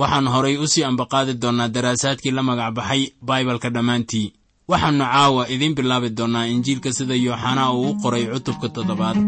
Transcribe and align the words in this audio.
waxaan 0.00 0.26
horay 0.34 0.56
u 0.56 0.66
sii 0.72 0.84
ambaqaadi 0.90 1.32
doonnaa 1.42 1.68
daraasaadkii 1.74 2.30
la 2.36 2.42
magac 2.48 2.72
baxay 2.76 3.02
baibalka 3.28 3.68
dhammaantii. 3.74 4.26
Waxaannu 4.70 5.04
caawa 5.12 5.42
idiin 5.54 5.74
bilaabi 5.78 6.08
doonnaa 6.18 6.46
injiilka 6.54 6.90
sida 6.96 7.14
yooxanaa 7.26 7.70
uu 7.78 7.88
u 7.90 7.98
qoray 8.02 8.24
cutubka 8.32 8.68
toddobaad 8.74 9.18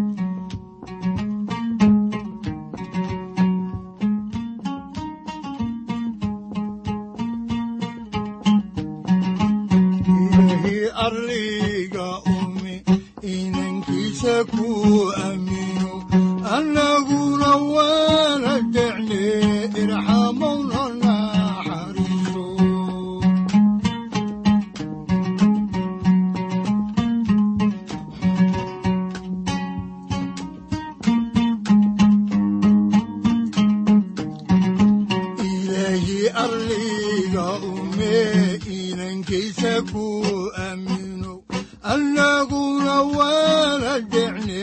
waana 43.92 44.08
decne 44.12 44.62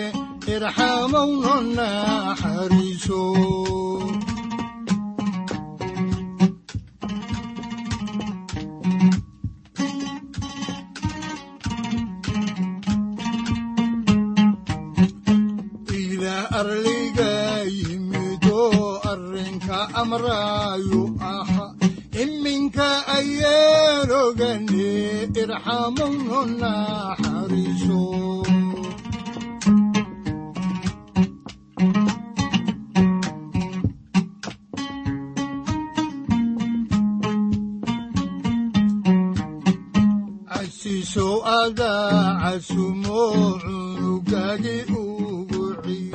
irxamowna 0.54 1.56
naxariiso 1.78 3.22
ilaa 16.00 16.46
arliga 16.60 17.32
yimido 17.80 18.60
arrinka 19.12 19.78
amraayu 20.02 21.02
aha 21.32 21.66
iminka 22.24 22.90
ayeenogane 23.16 24.92
irxamowno 25.42 26.40
naxariiso 26.62 28.02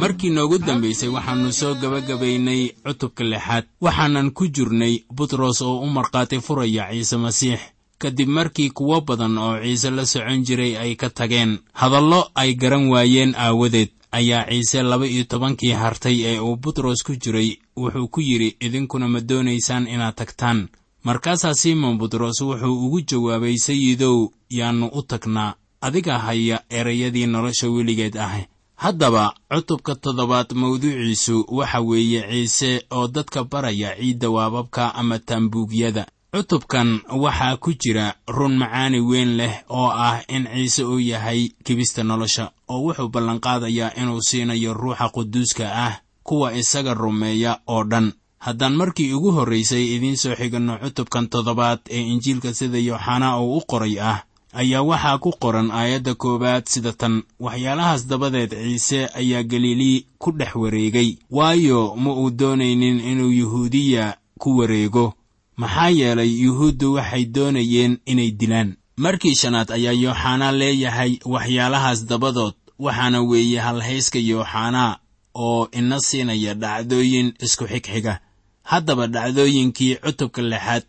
markii 0.00 0.30
noogu 0.30 0.58
dambaysay 0.58 1.08
waxaannu 1.08 1.52
soo 1.52 1.74
gebagabaynay 1.74 2.62
cutubka 2.84 3.24
lixaad. 3.24 3.64
Waxaanan 3.80 4.30
ku 4.30 4.46
jirnay 4.48 5.02
butros 5.16 5.62
oo 5.62 5.80
u 5.80 5.86
markhaati 5.86 6.40
furaya 6.40 6.88
ciise 6.92 7.16
masiix. 7.16 7.60
Kadib 7.98 8.28
markii 8.28 8.70
kuwo 8.70 9.00
badan 9.00 9.38
oo 9.38 9.58
ciise 9.62 9.90
la 9.90 10.06
socon 10.06 10.44
jiray 10.44 10.76
ay 10.76 10.94
ka 10.96 11.10
tageen 11.10 11.58
hadallo 11.72 12.30
ay 12.34 12.54
garan 12.54 12.88
waayeen 12.88 13.34
aawadeed 13.36 13.90
ayaa 14.12 14.46
ciise 14.50 14.82
laba 14.82 15.06
iyo 15.06 15.24
tobankii 15.24 15.70
hartay 15.72 16.22
ee 16.24 16.38
uu 16.40 16.56
butros 16.56 17.02
ku 17.02 17.16
jiray. 17.16 17.58
Wuxuu 17.76 18.08
ku 18.08 18.20
yidhi 18.20 18.56
idinkuna 18.60 19.08
ma 19.08 19.20
doonaysaan 19.20 19.86
inaad 19.88 20.14
tagtaan. 20.14 20.68
Markaasaa 21.04 21.54
simon 21.54 21.98
butros 21.98 22.40
wuxuu 22.40 22.86
ugu 22.86 23.00
jawaabay 23.00 23.56
sayidow 23.56 24.28
yaannu 24.50 24.86
u 24.92 25.02
tagnaa 25.02 25.54
adiga 25.86 26.18
haya 26.26 26.56
erayadii 26.78 27.26
nolosha 27.26 27.66
weligeed 27.74 28.16
ah 28.26 28.34
haddaba 28.82 29.24
cutubka 29.52 29.94
toddobaad 29.94 30.48
mawduuciisu 30.60 31.36
waxa 31.58 31.80
weeye 31.88 32.20
ciise 32.30 32.70
oo 32.96 33.06
dadka 33.08 33.44
baraya 33.44 33.90
ciidda 33.96 34.28
waababka 34.30 34.94
ama 34.94 35.18
taambuugyada 35.18 36.06
cutubkan 36.34 36.88
waxaa 37.22 37.56
ku 37.62 37.70
jira 37.82 38.06
run 38.36 38.54
macaani 38.58 39.00
weyn 39.00 39.30
leh 39.38 39.54
oo 39.70 39.90
ah 40.06 40.20
in 40.28 40.44
ciise 40.54 40.82
uu 40.84 40.98
yahay 41.00 41.48
kibista 41.64 42.02
nolosha 42.02 42.50
oo 42.68 42.80
wuxuu 42.84 43.08
ballanqaadayaa 43.14 43.94
inuu 44.00 44.20
siinayo 44.28 44.74
ruuxa 44.74 45.08
quduuska 45.14 45.64
ah 45.86 45.94
kuwa 46.26 46.54
isaga 46.60 46.94
rumeeya 46.94 47.52
oo 47.66 47.84
dhan. 47.84 48.12
Haddaan 48.44 48.74
markii 48.76 49.12
ugu 49.12 49.30
horraysay 49.32 49.84
idiin 49.96 50.16
soo 50.16 50.34
xiganno 50.36 50.78
cutubkan 50.82 51.28
toddobaad 51.32 51.80
ee 51.90 52.02
injiilka 52.12 52.50
sida 52.54 52.78
yooxanaa 52.78 53.38
uu 53.40 53.56
u 53.56 53.60
qoray 53.70 53.96
ah 54.00 54.18
ayaa 54.54 54.82
waxaa 54.82 55.18
ku 55.18 55.30
qoran 55.42 55.70
aayadda 55.70 56.14
koowaad 56.14 56.64
sida 56.72 56.92
tan 56.92 57.22
waxyaalahaas 57.40 58.06
dabadeed 58.08 58.50
ciise 58.62 59.00
ayaa 59.20 59.42
galilii 59.42 60.06
ku 60.18 60.30
dhex 60.32 60.54
wareegay. 60.54 61.16
Waayo 61.30 61.96
ma 61.96 62.10
uu 62.12 62.30
doonaynin 62.30 63.00
inuu 63.00 63.30
yuhuudiya 63.40 64.16
ku 64.38 64.56
wareego. 64.58 65.14
Maxaa 65.56 65.88
yeelay 65.90 66.32
yuhuuddu 66.44 66.92
waxay 66.94 67.24
doonayeen 67.24 67.98
inay 68.06 68.30
dilaan. 68.30 68.76
Markii 68.96 69.34
shanaad 69.34 69.70
ayaa 69.72 69.92
yooxanaa 69.92 70.52
leeyahay 70.52 71.18
waxyaalahaas 71.24 72.06
dabadood 72.06 72.54
waxaana 72.78 73.20
weeye 73.22 73.58
halhayska 73.60 74.18
yooxanaa 74.18 74.98
oo 75.34 75.68
ina 75.72 76.00
siinaya 76.00 76.54
dhacdooyin 76.54 77.32
isku 77.42 77.64
xigxiga. 77.66 78.20
Haddaba 78.62 79.06
dhacdooyinkii 79.06 79.94
cutubka 79.96 80.42
lixaad 80.42 80.84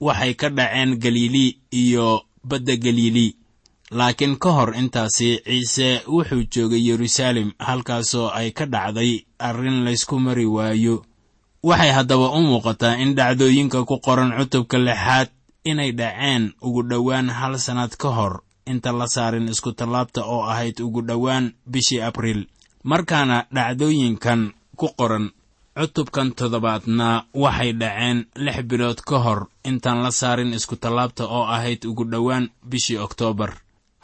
waxay 0.00 0.34
ka 0.34 0.48
dhaceen 0.48 0.96
galilii 0.98 1.56
iyo 1.70 2.22
badda 2.44 2.76
galilii 2.76 3.36
laakiin 3.90 4.36
ka 4.38 4.50
hor 4.52 4.74
intaasi 4.76 5.28
ciise 5.44 6.02
wuxuu 6.06 6.42
joogay 6.52 6.82
yeruusaalem 6.88 7.50
halkaasoo 7.58 8.28
ay 8.38 8.50
ka 8.50 8.64
dhacday 8.66 9.12
arrin 9.38 9.84
laysku 9.84 10.18
mari 10.20 10.46
waayo. 10.46 11.04
Waxay 11.62 11.90
haddaba 11.92 12.30
u 12.32 12.40
muuqataa 12.42 12.96
in 13.02 13.14
dhacdooyinka 13.14 13.84
ku 13.84 13.98
qoran 14.00 14.32
cutubka 14.38 14.78
lixaad 14.78 15.28
inay 15.64 15.92
dhaceen 15.92 16.52
ugu 16.62 16.82
dhowaan 16.82 17.28
hal 17.30 17.58
sannad 17.58 17.92
ka 17.96 18.08
hor 18.08 18.40
inta 18.66 18.92
la 18.92 19.06
saarin 19.06 19.48
iskutallaabta 19.48 20.24
oo 20.24 20.42
ahayd 20.52 20.80
ugu 20.80 21.02
dhowaan 21.02 21.52
bishii 21.66 22.00
abriil. 22.00 22.46
Markaana 22.84 23.44
dhacdooyinkan 23.54 24.52
ku 24.76 24.88
qoran 24.96 25.30
cutubkan 25.80 26.28
toddobaadna 26.38 27.08
waxay 27.42 27.72
dhaceen 27.80 28.18
lix 28.44 28.58
bilood 28.70 29.00
ka 29.08 29.16
hor 29.24 29.40
intaan 29.70 29.98
la 30.04 30.10
saarin 30.20 30.52
iskutallaabta 30.58 31.24
oo 31.36 31.44
ahayd 31.56 31.80
ugu 31.90 32.04
dhowaan 32.12 32.44
bishii 32.70 32.98
oktoobar 33.06 33.50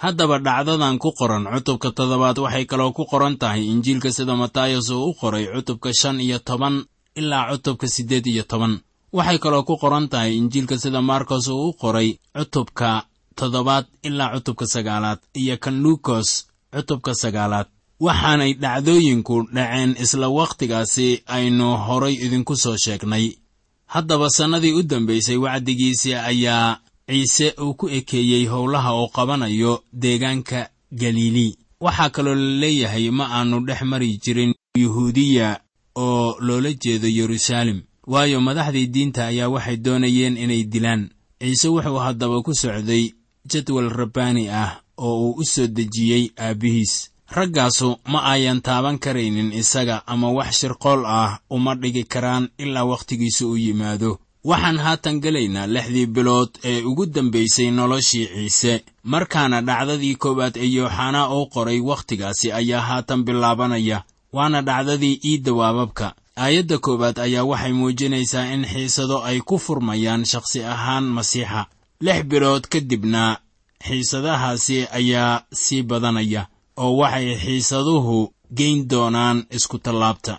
haddaba 0.02 0.36
dhacdadan 0.46 0.96
ku 1.02 1.10
qoran 1.18 1.44
cutubka 1.54 1.88
toddobaad 1.98 2.38
waxay 2.44 2.64
kaloo 2.70 2.92
ku 2.96 3.04
qoran 3.10 3.34
tahay 3.40 3.62
injiilka 3.72 4.10
sida 4.16 4.34
matayas 4.42 4.88
uu 4.90 5.04
u 5.10 5.14
qoray 5.20 5.44
cutubka 5.54 5.90
shan 6.00 6.16
iyo 6.26 6.38
toban 6.48 6.76
ilaa 7.20 7.44
cutubka 7.50 7.86
siddeed 7.94 8.26
iyo 8.26 8.44
toban. 8.50 8.74
Waxay 9.16 9.38
kaloo 9.44 9.62
ku 9.68 9.74
qoran 9.82 10.06
tahay 10.12 10.32
injiilka 10.40 10.76
sida 10.82 11.00
markos 11.10 11.48
uu 11.48 11.68
u 11.68 11.72
qoray 11.80 12.08
cutubka 12.36 12.88
toddobaad 13.38 13.84
ilaa 14.08 14.30
cutubka 14.34 14.64
sagaalaad 14.74 15.20
iyo 15.40 15.54
kan 15.62 15.76
luukos 15.84 16.28
cutubka 16.74 17.12
sagaalaad 17.22 17.68
waxaanay 18.00 18.52
dhacdooyinku 18.54 19.36
dhaceen 19.54 19.96
isla 20.02 20.28
wakhtigaasi 20.28 21.22
aynu 21.26 21.76
horay 21.86 22.14
idinku 22.14 22.56
soo 22.56 22.76
sheegnay. 22.76 23.26
Haddaba 23.86 24.30
sannadii 24.30 24.72
u 24.72 24.82
dambaysay 24.82 25.36
wacdigiisii 25.36 26.14
ayaa 26.14 26.78
ciise 27.08 27.54
uu 27.62 27.74
ku 27.74 27.88
ekeeyey 27.88 28.46
howlaha 28.46 28.94
uu 28.96 29.08
qabanayo 29.08 29.82
deegaanka 29.92 30.70
galili 30.92 31.58
waxaa 31.80 32.10
kaloo 32.10 32.34
la 32.34 32.50
leeyahay 32.60 33.10
ma 33.10 33.24
aanu 33.30 33.60
dhex 33.66 33.82
mari 33.82 34.18
jirin 34.24 34.54
yuhuudiya 34.78 35.60
oo 35.96 36.36
loola 36.40 36.72
jeedo 36.72 37.08
yeruusaalem. 37.08 37.82
Waayo 38.06 38.40
madaxdii 38.40 38.86
diinta 38.86 39.26
ayaa 39.26 39.48
waxay 39.48 39.76
doonayeen 39.76 40.36
inay 40.36 40.64
dilaan. 40.64 41.10
Ciise 41.40 41.68
wuxuu 41.68 41.98
haddaba 41.98 42.42
ku 42.42 42.54
socday 42.54 43.12
jadwal 43.50 43.88
rabbaani 43.88 44.48
ah 44.48 44.80
oo 44.98 45.16
uu 45.30 45.34
u 45.40 45.44
soo 45.44 45.66
dejiyey 45.66 46.30
aabbihiis 46.38 47.10
raggaasu 47.30 47.96
ma 48.06 48.22
ayan 48.24 48.60
taaban 48.60 48.98
karaynin 48.98 49.52
isaga 49.52 50.02
ama 50.06 50.30
wax 50.30 50.58
shirqool 50.60 51.02
ah 51.06 51.38
uma 51.50 51.74
dhigi 51.74 52.04
karaan 52.04 52.48
ilaa 52.58 52.84
wakhtigiisa 52.84 53.46
u 53.46 53.56
yimaado. 53.56 54.18
Waxaan 54.44 54.78
haatan 54.78 55.20
gelaynaa 55.20 55.66
lixdii 55.66 56.06
bilood 56.06 56.50
ee 56.64 56.82
ugu 56.82 57.06
dambaysay 57.06 57.70
noloshii 57.70 58.26
ciise. 58.26 58.84
Markaana 59.04 59.60
dhacdadii 59.62 60.14
koowaad 60.14 60.56
ee 60.56 60.66
yooxanaa 60.76 61.28
uu 61.34 61.46
qoray 61.46 61.80
wakhtigaasi 61.80 62.52
ayaa 62.52 62.80
haatan 62.80 63.24
bilaabanaya 63.24 64.02
waana 64.32 64.62
dhacdadii 64.62 65.20
iidda 65.24 65.52
waababka 65.52 66.14
aayadda 66.36 66.78
koowaad 66.78 67.18
ayaa 67.18 67.44
waxay 67.44 67.72
muujinaysaa 67.72 68.46
in 68.54 68.64
xiisado 68.64 69.22
ay 69.24 69.40
ku 69.40 69.58
furmayaan 69.58 70.24
shakhsi 70.24 70.62
ahaan 70.64 71.04
masiixa. 71.04 71.66
Lix 72.00 72.22
bilood 72.24 72.64
ka 72.68 72.80
dibna 72.80 73.38
xiisadahaasi 73.86 74.86
ayaa 74.92 75.42
sii 75.52 75.82
badanaya 75.82 76.46
oo 76.76 76.96
waxay 77.00 77.28
xiisaduhu 77.42 78.32
geyn 78.58 78.88
doonaan 78.90 79.38
iskutallaabta 79.56 80.34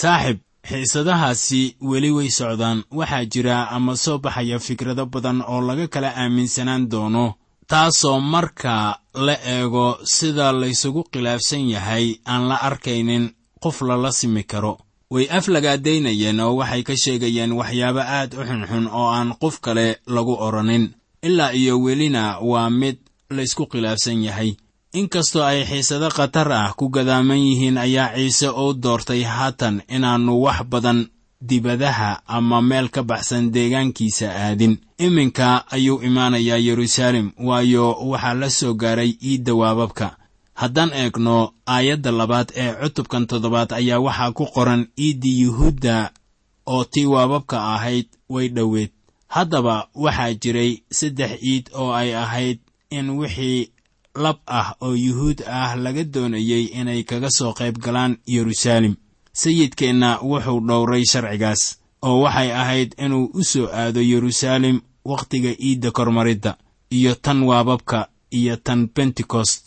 saaxib 0.00 0.38
xiisadahaasi 0.68 1.76
weli 1.90 2.10
way 2.10 2.28
socdaan. 2.30 2.84
Waxaa 2.98 3.24
jira 3.32 3.68
ama 3.70 3.96
soo 3.96 4.18
baxaya 4.18 4.58
fikrado 4.58 5.06
badan 5.06 5.42
oo 5.42 5.60
laga 5.60 5.88
kala 5.88 6.10
aaminsanaan 6.16 6.90
doono 6.90 7.34
taasoo 7.70 8.20
marka 8.20 8.98
la 9.14 9.34
eego 9.54 9.98
sida 10.04 10.52
laysugu 10.52 11.02
khilaafsan 11.12 11.64
yahay 11.70 12.06
aan 12.26 12.48
la 12.48 12.56
arkaynin 12.68 13.24
qof 13.62 13.82
lala 13.82 14.12
simi 14.12 14.42
karo. 14.44 14.78
Way 15.10 15.26
aflagaadaynayeen 15.30 16.40
oo 16.40 16.54
waxay 16.60 16.82
ka 16.82 16.94
sheegayeen 16.96 17.52
waxyaabo 17.52 18.00
aad 18.00 18.30
u 18.34 18.42
xunxun 18.48 18.86
oo 18.92 19.08
aan 19.16 19.34
qof 19.42 19.60
kale 19.60 19.86
lagu 20.06 20.34
odhanin 20.46 20.84
ilaa 21.22 21.52
iyo 21.52 21.74
welina 21.84 22.38
waa 22.50 22.70
mid 22.70 22.96
laysku 23.30 23.66
khilaafsan 23.66 24.24
yahay 24.24 24.50
inkastoo 24.92 25.42
ay 25.42 25.64
xiisado 25.64 26.08
khatar 26.10 26.52
ah 26.52 26.72
ku 26.78 26.88
gadaaman 26.90 27.38
yihiin 27.38 27.78
ayaa 27.78 28.14
ciise 28.16 28.48
uu 28.50 28.72
doortay 28.82 29.22
haatan 29.22 29.82
inaannu 29.88 30.42
wax 30.42 30.58
badan 30.70 31.06
dibadaha 31.40 32.22
ama 32.26 32.58
meel 32.62 32.88
ka 32.90 33.02
baxsan 33.02 33.50
deegaankiisa 33.54 34.28
aadin. 34.44 34.78
Iminka 34.98 35.64
ayuu 35.70 36.02
imaanayaa 36.02 36.58
yeruusaalem 36.66 37.30
waayo 37.38 37.92
waxaa 38.10 38.34
la 38.34 38.50
soo 38.50 38.74
gaaray 38.74 39.10
iidda 39.22 39.54
waababka 39.54 40.16
haddaan 40.54 40.90
eegno 40.92 41.52
aayadda 41.66 42.10
labaad 42.12 42.48
ee 42.56 42.72
cutubkan 42.82 43.26
toddobaad 43.26 43.72
ayaa 43.72 43.98
waxaa 44.06 44.32
ku 44.32 44.44
qoran 44.54 44.82
iiddii 44.98 45.40
yuhuudda 45.40 46.10
oo 46.66 46.84
tii 46.84 47.06
waababka 47.06 47.56
ahayd 47.74 48.06
way 48.28 48.48
dhoweed. 48.48 48.90
Haddaba 49.28 49.88
waxaa 49.94 50.34
jiray 50.34 50.82
saddex 50.90 51.32
iid 51.42 51.70
oo 51.74 51.92
ay 51.92 52.14
ahayd 52.16 52.58
in 52.90 53.10
wixii 53.10 53.70
lab 54.24 54.38
ah 54.46 54.68
oo 54.84 54.94
yuhuud 55.06 55.38
ah 55.60 55.70
laga 55.84 56.04
doonayey 56.14 56.64
inay 56.80 57.00
kaga 57.10 57.30
soo 57.38 57.52
qayb 57.58 57.76
galaan 57.84 58.12
yeruusaalem 58.34 58.94
sayidkeenna 59.42 60.10
wuxuu 60.30 60.60
dhowray 60.68 61.04
sharcigaas 61.12 61.62
oo 62.08 62.20
waxay 62.24 62.50
ahayd 62.62 62.90
inuu 63.04 63.24
u 63.34 63.42
soo 63.44 63.66
aado 63.80 64.00
yeruusaalem 64.12 64.76
wakhtiga 65.04 65.50
iidda 65.66 65.90
kormaridda 65.90 66.56
iyo 66.90 67.14
tan 67.14 67.42
waababka 67.42 68.08
iyo 68.38 68.56
tan 68.56 68.88
bentekost 68.94 69.64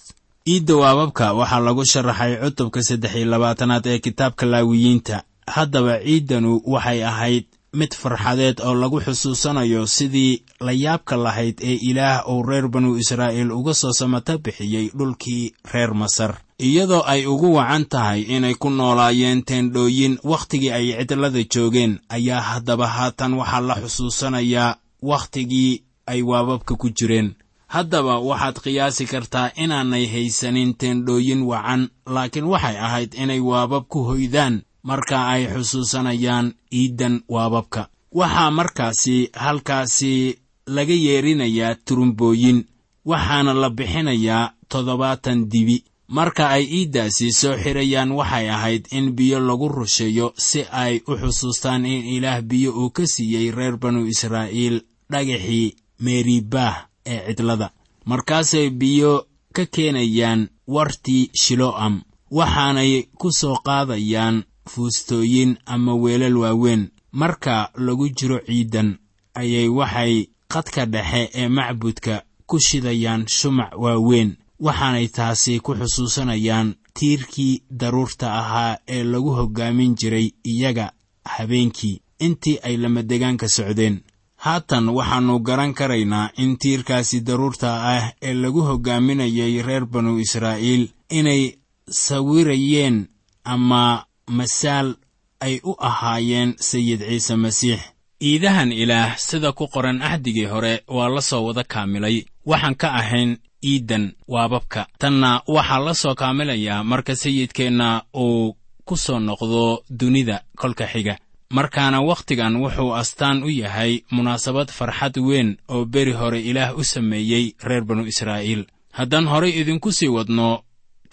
iidda 0.48 0.76
waababka 0.76 1.34
waxaa 1.40 1.60
lagu 1.68 1.84
sharaxay 1.86 2.34
cutubka 2.44 2.84
saddex 2.88 3.16
iyo 3.16 3.26
labaatanaad 3.34 3.86
ee 3.88 4.00
kitaabka 4.00 4.46
laawiyiinta 4.46 5.24
haddaba 5.56 5.94
ciiddanu 6.06 6.52
waxay 6.74 7.00
ahayd 7.12 7.46
mid 7.74 7.94
farxadeed 8.02 8.62
oo 8.62 8.74
lagu 8.76 9.00
xusuusanayo 9.02 9.88
sidii 9.88 10.44
la 10.66 10.72
yaabka 10.72 11.16
lahayd 11.18 11.58
ee 11.62 11.78
ilaah 11.90 12.28
uu 12.30 12.44
reer 12.44 12.68
banu 12.68 12.98
israa'iil 12.98 13.52
uga 13.52 13.74
soo 13.74 13.92
samata 13.94 14.38
bixiyey 14.38 14.90
dhulkii 14.98 15.54
reer 15.74 15.94
masar. 15.94 16.38
Iyadoo 16.60 17.04
ay 17.06 17.26
ugu 17.26 17.54
wacan 17.58 17.86
tahay 17.86 18.22
inay 18.22 18.56
ku 18.56 18.70
noolaayeen 18.70 19.44
teendhooyin 19.44 20.18
wakhtigii 20.24 20.72
ay 20.72 20.86
cidlada 21.08 21.42
joogeen 21.54 22.00
ayaa 22.10 22.42
haddaba 22.42 22.88
haatan 22.88 23.34
waxaa 23.34 23.62
la 23.62 23.76
xusuusanayaa 23.82 24.78
wakhtigii 25.02 25.84
ay 26.08 26.22
waababka 26.22 26.76
ku 26.76 26.90
jireen. 26.90 27.34
Haddaba 27.68 28.20
waxaad 28.20 28.56
qiyaasi 28.64 29.06
kartaa 29.06 29.52
inaanay 29.64 30.06
haysanin 30.14 30.74
teendhooyin 30.78 31.42
wacan 31.42 31.90
laakiin 32.06 32.46
waxay 32.46 32.78
ahayd 32.78 33.12
inay 33.24 33.40
waabab 33.40 33.84
ku 33.90 34.04
hoydaan 34.10 34.62
marka 34.84 35.28
ay 35.34 35.48
xusuusanayaan 35.54 36.54
iiddan 36.72 37.24
waababka. 37.30 37.88
Waxaa 38.20 38.52
markaasi 38.52 39.30
halkaasi 39.34 40.40
laga 40.68 40.94
yeerinayaa 40.94 41.76
turumbooyin 41.86 42.60
waxaana 43.06 43.54
la 43.54 43.70
bixinayaa 43.70 44.52
toddobaatan 44.70 45.50
dibi. 45.52 45.84
Marka 46.08 46.50
ay 46.56 46.64
iiddaasi 46.78 47.32
soo 47.32 47.56
xirayaan 47.64 48.12
waxay 48.12 48.50
ahayd 48.50 48.84
in 48.92 49.16
biyo 49.18 49.40
lagu 49.40 49.68
rusheeyo 49.70 50.34
si 50.38 50.62
ay 50.72 51.02
u 51.08 51.14
xusuustaan 51.22 51.86
in 51.86 52.06
ilaah 52.16 52.42
biyo 52.42 52.72
uu 52.72 52.90
ka 52.96 53.04
siiyey 53.08 53.52
reer 53.52 53.78
banu 53.78 54.06
israa'iil 54.06 54.82
dhagaxii 55.12 55.76
meeribaah 56.00 56.76
ee 57.06 57.34
cidlada. 57.36 57.72
Markaasay 58.06 58.70
biyo 58.70 59.26
ka 59.56 59.66
keenayaan 59.66 60.50
wartii 60.68 61.30
shilo'am 61.42 62.02
waxaanay 62.32 63.08
ku 63.20 63.32
soo 63.32 63.58
qaadayaan 63.66 64.44
fuustooyin 64.70 65.58
ama 65.66 65.96
weelal 65.96 66.38
waaweyn. 66.38 66.90
Marka 67.12 67.70
lagu 67.76 68.10
jiro 68.10 68.40
ciiddan 68.46 68.98
ayay 69.36 69.68
waxay 69.68 70.28
qadka 70.48 70.86
dhexe 70.86 71.30
ee 71.34 71.48
macbudka 71.48 72.24
ku 72.46 72.60
shidayaan 72.60 73.28
shumac 73.28 73.72
waaweyn 73.78 74.36
waxaanay 74.60 75.08
taasi 75.08 75.60
ku 75.60 75.76
xusuusanayaan 75.76 76.76
tiirkii 76.94 77.64
daruurta 77.70 78.34
ahaa 78.40 78.78
ee 78.88 79.04
lagu 79.04 79.32
hoggaamin 79.36 79.96
jiray 79.96 80.32
iyaga 80.44 80.92
habeenkii. 81.26 82.02
Intii 82.20 82.60
ay 82.64 82.78
lamadegaanka 82.78 83.48
socdeen. 83.50 84.02
Haatan 84.36 84.90
waxaannu 84.90 85.40
garan 85.40 85.74
karaynaa 85.74 86.30
in 86.38 86.58
tiirkaasi 86.58 87.22
daruurta 87.22 87.70
ah 87.94 88.12
ee 88.22 88.34
lagu 88.34 88.62
hoggaaminayay 88.62 89.62
reer 89.62 89.86
banu 89.86 90.20
israa'iil 90.20 90.90
inay 91.10 91.58
sawirayeen 91.90 93.08
ama 93.44 94.06
masaal 94.28 94.96
ay 95.40 95.60
u 95.64 95.76
ahaayeen 95.80 96.56
sayid 96.60 97.02
ciise 97.02 97.36
masiix. 97.36 97.82
Iidahan 98.22 98.72
ilaah 98.72 99.18
sida 99.18 99.52
ku 99.52 99.68
qoran 99.68 100.02
axdigii 100.02 100.46
hore 100.46 100.84
waa 100.88 101.10
la 101.10 101.22
soo 101.22 101.44
wada 101.46 101.64
kaamilay. 101.64 102.26
Waxaan 102.46 102.76
ka 102.76 102.88
ahayn 102.94 103.38
iiddan 103.64 104.14
waababka 104.28 104.88
tanna 105.00 105.42
waxaa 105.48 105.80
la 105.80 105.94
soo 105.94 106.16
kaamilayaa 106.16 106.84
marka 106.84 107.16
sayidkeenna 107.16 108.04
uu 108.16 108.56
ku 108.86 108.96
soo 108.98 109.20
noqdo 109.20 109.84
dunida 109.90 110.44
kolka 110.56 110.88
xiga. 110.88 111.18
Markaana 111.52 112.02
wakhtigan 112.02 112.56
wuxuu 112.56 112.96
astaan 112.96 113.44
u 113.44 113.50
yahay 113.50 114.02
munaasabad 114.12 114.72
farxad 114.72 115.18
weyn 115.18 115.58
oo 115.70 115.86
beri 115.86 116.12
hore 116.14 116.40
ilaah 116.42 116.78
u 116.78 116.84
sameeyey 116.84 117.56
reer 117.64 117.84
banu 117.84 118.06
israa'iil. 118.08 118.66
Haddaan 118.92 119.28
horay 119.28 119.52
idinku 119.60 119.92
sii 119.92 120.08
wadno 120.08 120.64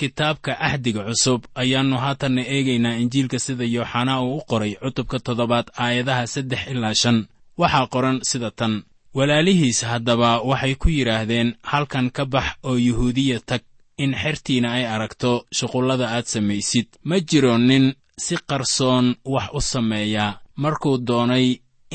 kitaabka 0.01 0.53
axdiga 0.69 1.03
cusub. 1.09 1.41
Ayaannu 1.63 1.97
haatanna 2.05 2.43
eegaynaa 2.55 2.97
injiilka 3.03 3.39
sida 3.45 3.65
yooxanaa 3.77 4.21
uu 4.27 4.37
u 4.39 4.43
qoray 4.51 4.73
cutubka 4.83 5.17
toddobaad 5.27 5.67
aayadaha 5.85 6.25
saddex 6.35 6.63
ilaa 6.73 6.95
shan. 7.03 7.19
Waxaa 7.61 7.87
qoran 7.95 8.17
sida 8.31 8.51
tan. 8.59 8.75
Walaalihiis 9.17 9.81
haddaba 9.91 10.31
waxay 10.51 10.75
ku 10.81 10.89
yidhaahdeen 10.97 11.49
halkan 11.71 12.07
ka 12.17 12.25
bax 12.33 12.47
oo 12.69 12.77
yuhuudiya 12.87 13.39
tag 13.49 13.63
in 14.05 14.13
xertiina 14.23 14.69
ay 14.77 14.85
aragto 14.95 15.31
shuqullada 15.57 16.07
aad 16.17 16.27
samaysid. 16.35 16.87
Ma 17.09 17.17
jiro 17.29 17.55
nin 17.69 17.85
si 18.25 18.35
qarsoon 18.49 19.07
wax 19.35 19.47
u 19.53 19.61
sameeyaa 19.73 20.39
markuu 20.63 20.97
doonay 21.09 21.47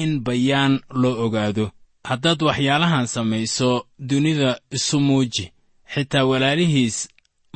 in 0.03 0.12
bayaan 0.25 0.74
loo 1.01 1.15
ogaado. 1.25 1.65
Haddaad 2.09 2.39
waxyaalahan 2.47 3.07
samayso 3.15 3.69
dunida 4.09 4.51
isu 4.77 4.97
muuji. 5.07 5.45
Xitaa 5.93 6.25
walaalihiis 6.29 6.97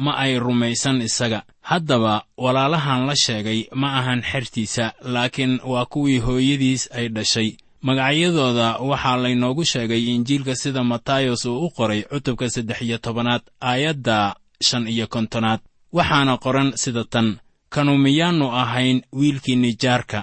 ma 0.04 0.12
ay 0.24 0.34
rumaysan 0.40 1.02
isaga. 1.08 1.40
Haddaba 1.70 2.14
walaalahan 2.44 3.02
la 3.08 3.16
sheegay 3.26 3.60
ma 3.82 3.88
ahan 4.00 4.22
xertiisa 4.32 4.86
laakiin 5.14 5.60
waa 5.72 5.86
kuwii 5.86 6.20
hooyadiis 6.26 6.84
ay 6.98 7.08
dhashay. 7.16 7.50
Magacyadooda 7.82 8.68
waxaa 8.90 9.18
laynoogu 9.24 9.64
sheegay 9.72 10.04
injiilka 10.16 10.56
sida 10.56 10.84
matayos 10.84 11.46
uu 11.46 11.66
u 11.66 11.70
qoray 11.78 12.02
cutubka 12.12 12.50
saddex 12.50 12.82
iyo 12.82 12.98
tobanaad 12.98 13.42
aayadda 13.62 14.36
shan 14.68 14.88
iyo 14.88 15.08
kontonaad. 15.08 15.60
Waxaana 15.94 16.38
qoran 16.38 16.70
sida 16.76 17.04
tan 17.04 17.28
kanu 17.70 17.98
miyaannu 17.98 18.48
ahayn 18.62 19.02
wiilkii 19.20 19.56
nijaarka. 19.56 20.20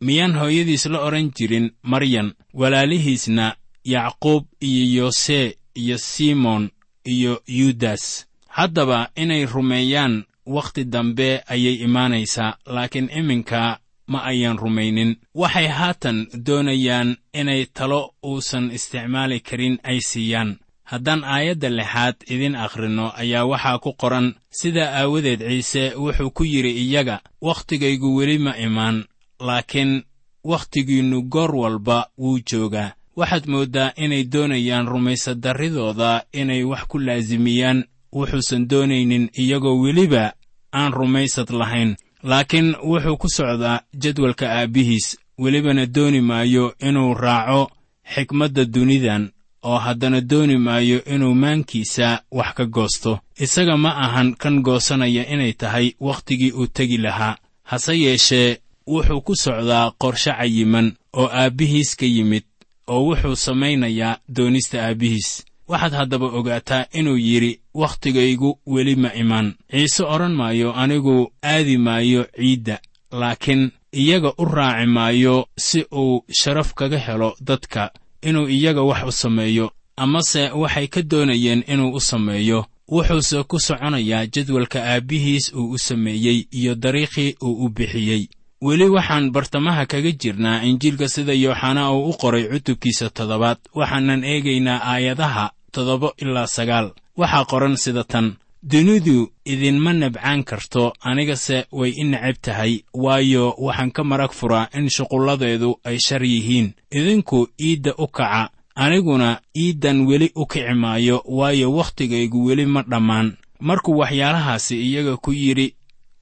Miyaan 0.00 0.34
hooyadiis 0.40 0.86
la 0.86 0.98
odhan 1.06 1.30
jirin 1.36 1.70
maryan? 1.82 2.32
Walaalihiisna 2.54 3.56
yacquub 3.84 4.44
iyo 4.60 5.02
yose 5.04 5.56
iyo 5.74 5.98
simon 5.98 6.70
iyo 7.04 7.42
yudas 7.46 8.26
haddaba 8.56 9.08
inay 9.22 9.46
rumeeyaan 9.46 10.24
wakhti 10.46 10.84
dambe 10.84 11.42
ayay 11.46 11.74
imaanaysaa 11.86 12.56
laakiin 12.66 13.08
iminka 13.18 13.78
ma 14.06 14.18
ayan 14.30 14.58
rumaynin. 14.58 15.16
Waxay 15.34 15.66
haatan 15.68 16.26
doonayaan 16.46 17.16
inay 17.40 17.66
talo 17.76 18.14
uusan 18.26 18.70
isticmaali 18.76 19.40
karin 19.40 19.78
ay 19.82 20.00
siiyaan. 20.00 20.58
Haddaan 20.90 21.22
aayadda 21.24 21.68
lixaad 21.70 22.16
idin 22.34 22.56
akhrinno 22.64 23.12
ayaa 23.22 23.44
waxaa 23.46 23.78
ku 23.78 23.92
qoran 24.00 24.34
sidaa 24.50 24.90
aawadeed 24.98 25.40
ciise 25.48 25.94
wuxuu 26.02 26.30
ku 26.30 26.42
yidhi 26.44 26.72
iyaga 26.84 27.16
wakhtigaygu 27.40 28.08
weli 28.16 28.38
ma 28.38 28.52
imaan 28.66 29.04
laakiin 29.40 30.02
wakhtigiinnu 30.44 31.22
goor 31.22 31.54
walba 31.56 31.98
wuu 32.18 32.38
joogaa. 32.50 32.92
Waxaad 33.16 33.44
mooddaa 33.46 33.92
inay 33.96 34.24
doonayaan 34.32 34.86
rumaysadarridooda 34.88 36.22
inay 36.32 36.62
wax 36.64 36.82
ku 36.88 36.98
laasimiyaan 36.98 37.84
wuxuusan 38.12 38.68
doonaynin 38.68 39.30
iyagoo 39.38 39.80
weliba 39.82 40.32
aan 40.72 40.92
rumaysad 40.92 41.50
lahayn. 41.50 41.96
Laakiin 42.22 42.76
wuxuu 42.84 43.16
ku 43.16 43.28
socdaa 43.28 43.80
jadwalka 44.02 44.46
aabbihiis 44.52 45.18
welibana 45.38 45.86
dooni 45.86 46.20
maayo 46.20 46.74
inuu 46.80 47.14
raaco 47.14 47.70
xikmadda 48.14 48.64
dunidan 48.64 49.30
oo 49.62 49.78
haddana 49.78 50.20
dooni 50.20 50.56
maayo 50.58 51.04
inuu 51.04 51.34
maankiisa 51.34 52.22
wax 52.30 52.54
ka 52.54 52.64
goosto. 52.66 53.18
Isaga 53.38 53.76
ma 53.76 53.90
ahan 53.96 54.34
kan 54.34 54.62
goosanaya 54.62 55.26
inay 55.28 55.52
tahay 55.52 55.92
wakhtigii 56.00 56.52
uu 56.52 56.66
tegi 56.66 56.96
lahaa. 56.98 57.36
Hase 57.62 58.00
yeeshee 58.00 58.58
wuxuu 58.86 59.20
ku 59.20 59.36
socdaa 59.36 59.90
qorshe 59.98 60.32
cayiman 60.32 60.92
oo 61.12 61.28
aabbihiis 61.32 61.96
ka 61.96 62.06
yimid 62.06 62.44
oo 62.86 63.04
wuxuu 63.08 63.36
samaynayaa 63.36 64.18
doonista 64.28 64.82
aabbihiis 64.86 65.44
waxaad 65.68 65.92
haddaba 65.94 66.26
ogaataa 66.26 66.84
inuu 66.92 67.16
yidhi 67.16 67.59
wakhtigaygu 67.74 68.58
weli 68.66 68.96
ma 68.96 69.10
imaan 69.14 69.54
ciise 69.70 70.02
odhan 70.04 70.34
maayo 70.34 70.72
anigu 70.74 71.32
aadi 71.44 71.78
maayo 71.78 72.26
ciidda 72.36 72.78
laakiin 73.12 73.70
iyaga 73.92 74.32
u 74.38 74.44
raaci 74.44 74.86
maayo 74.86 75.46
si 75.58 75.84
uu 75.92 76.24
sharaf 76.40 76.74
kaga 76.74 76.98
helo 76.98 77.36
dadka 77.40 77.90
inuu 78.22 78.48
iyaga 78.48 78.82
wax 78.82 79.02
u 79.06 79.12
sameeyo 79.12 79.70
amase 79.96 80.50
waxay 80.50 80.86
ka 80.88 81.02
doonayeen 81.02 81.64
inuu 81.68 81.92
u 81.94 82.00
sameeyo. 82.00 82.66
Wuxuuse 82.90 83.42
ku 83.42 83.60
soconayaa 83.60 84.26
jadwalka 84.26 84.82
aabbihiis 84.84 85.52
uu 85.54 85.70
u 85.70 85.78
sameeyey 85.78 86.46
iyo 86.50 86.74
dariiqii 86.74 87.36
uu 87.42 87.64
u 87.64 87.68
bixiyey. 87.68 88.28
Weli 88.62 88.88
waxaan 88.88 89.30
bartamaha 89.30 89.86
kaga 89.86 90.10
jirnaa 90.12 90.62
injiilka 90.62 91.08
sida 91.08 91.32
yooxanaa 91.32 91.92
uu 91.92 92.08
u 92.10 92.12
qoray 92.20 92.48
cutubkiisa 92.48 93.10
toddobaad. 93.10 93.58
Waxaanan 93.74 94.24
eegaynaa 94.24 94.80
aayadaha 94.92 95.50
toddoba 95.72 96.12
ilaa 96.18 96.46
sagaal 96.46 96.90
waxaa 97.20 97.44
qoran 97.50 97.76
sida 97.82 98.04
tan 98.12 98.26
dunidu 98.70 99.18
idinma 99.52 99.92
nabcaan 99.92 100.40
karto 100.44 100.82
anigase 101.08 101.58
way 101.78 101.90
i 101.90 102.04
necab 102.12 102.36
tahay 102.44 102.72
waayo 103.04 103.44
waxaan 103.66 103.90
ka 103.96 104.02
marag 104.10 104.32
furaa 104.38 104.68
in 104.78 104.86
shuqulladeedu 104.94 105.70
ay 105.88 105.98
shar 106.06 106.22
yihiin. 106.32 106.68
Idinku 106.98 107.48
iidda 107.66 107.92
u 107.98 108.06
kaca 108.16 108.50
aniguna 108.74 109.40
iiddan 109.62 109.98
weli 110.08 110.28
u 110.34 110.44
kici 110.46 110.74
maayo 110.82 111.16
waayo 111.38 111.72
wakhtigaygu 111.78 112.38
weli 112.46 112.66
ma 112.66 112.82
dhammaan. 112.90 113.28
Markuu 113.60 113.98
waxyaalahaasi 114.00 114.74
iyaga 114.86 115.16
ku 115.16 115.32
yidhi 115.32 115.74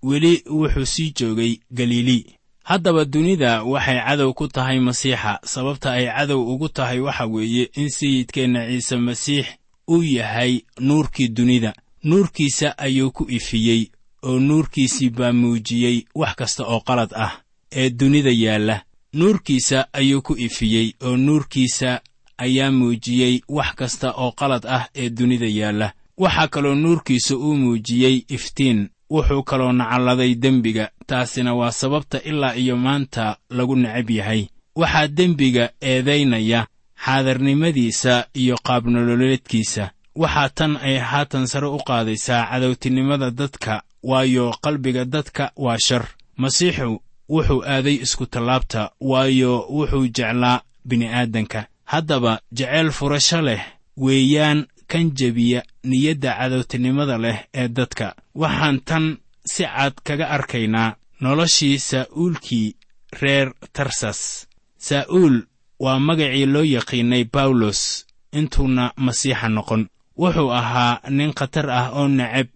weli 0.03 0.43
wuxuu 0.51 0.87
sii 0.87 1.13
joogay 1.19 1.53
galili 1.71 2.19
haddaba 2.65 3.05
dunida 3.05 3.63
waxay 3.65 3.99
cadow 4.07 4.33
ku 4.39 4.49
tahay 4.49 4.79
masiixa 4.81 5.41
sababta 5.45 5.93
ay 5.93 6.07
cadow 6.07 6.41
ugu 6.53 6.69
tahay 6.69 7.01
waxa 7.01 7.27
weeye 7.27 7.65
in 7.81 7.89
sayidkeenna 7.89 8.67
ciise 8.69 8.97
masiix 8.97 9.47
uu 9.89 10.03
yahay 10.03 10.61
nuurkii 10.81 11.29
dunida. 11.29 11.73
Nuurkiisa 12.05 12.79
ayuu 12.79 13.11
ku 13.11 13.27
ifiyey 13.31 13.87
oo 14.23 14.39
nuurkiisii 14.41 15.11
baa 15.11 15.33
muujiyey 15.33 16.05
wax 16.15 16.35
kasta 16.37 16.65
oo 16.67 16.81
qalad 16.81 17.11
ah 17.17 17.33
ee 17.73 17.91
dunida 17.91 18.31
yaalla. 18.31 18.83
Nuurkiisa 19.13 19.87
ayuu 19.93 20.23
ku 20.23 20.37
ifiyey 20.39 20.93
oo 21.03 21.17
nuurkiisa 21.17 22.01
ayaa 22.39 22.71
muujiyey 22.73 23.41
wax 23.49 23.75
kasta 23.75 24.13
oo 24.13 24.33
qalad 24.33 24.67
ah 24.67 24.89
ee 24.95 25.11
dunida 25.11 25.47
yaalla. 25.47 25.93
Waxaa 26.19 26.49
kaloo 26.49 26.75
nuurkiisa 26.75 27.37
uu 27.37 27.57
muujiyey 27.57 28.23
iftiin 28.29 28.89
wuxuu 29.11 29.43
kaloo 29.43 29.73
nacalladay 29.73 30.35
dembiga 30.35 30.91
taasina 31.07 31.55
waa 31.55 31.73
sababta 31.73 32.23
ilaa 32.23 32.55
iyo 32.57 32.77
maanta 32.77 33.37
lagu 33.51 33.77
necab 33.77 34.11
yahay. 34.11 34.47
Waxaa 34.77 35.09
dembiga 35.09 35.71
eedaynaya 35.81 36.67
xaadarnimadiisa 37.05 38.25
iyo 38.35 38.57
qaabnololeedkiisa. 38.67 39.91
Waxaa 40.17 40.49
tan 40.49 40.77
ay 40.77 40.99
haatan 40.99 41.47
sare 41.47 41.67
u 41.67 41.79
qaadaysaa 41.89 42.47
cadowtinimada 42.51 43.31
dadka 43.31 43.83
waayo 44.03 44.55
qalbiga 44.65 45.05
dadka 45.05 45.53
waa 45.57 45.79
shar. 45.87 46.05
Masiixu 46.37 47.03
wuxuu 47.29 47.63
aaday 47.67 47.95
iskutallaabta 48.05 48.91
waayo 49.01 49.67
wuxuu 49.71 50.07
jeclaa 50.17 50.63
bini'aadanka. 50.89 51.61
Haddaba 51.85 52.41
jeceyl 52.53 52.91
furasho 52.91 53.41
leh 53.43 53.63
weeyaan 53.97 54.67
kan 54.91 55.11
jebiya 55.19 55.63
niyadda 55.85 56.31
cadowtinimada 56.39 57.19
leh 57.19 57.39
ee 57.55 57.69
dadka. 57.69 58.15
Waxaan 58.35 58.81
tan 58.85 59.05
si 59.53 59.65
cad 59.65 59.95
kaga 60.05 60.27
arkaynaa 60.37 60.97
noloshii 61.21 61.79
saa'uulkii 61.79 62.77
reer 63.21 63.53
tarsas. 63.73 64.47
Saa'uul 64.79 65.37
waa 65.81 65.99
magacii 65.99 66.47
loo 66.47 66.65
yaqiinnay 66.65 67.25
bawlos 67.25 68.07
intuuna 68.33 68.93
masiixa 68.97 69.49
noqon. 69.49 69.83
Wuxuu 70.19 70.51
ahaa 70.53 71.01
nin 71.11 71.33
khatar 71.39 71.71
ah 71.71 71.91
oo 71.99 72.09
necab 72.09 72.47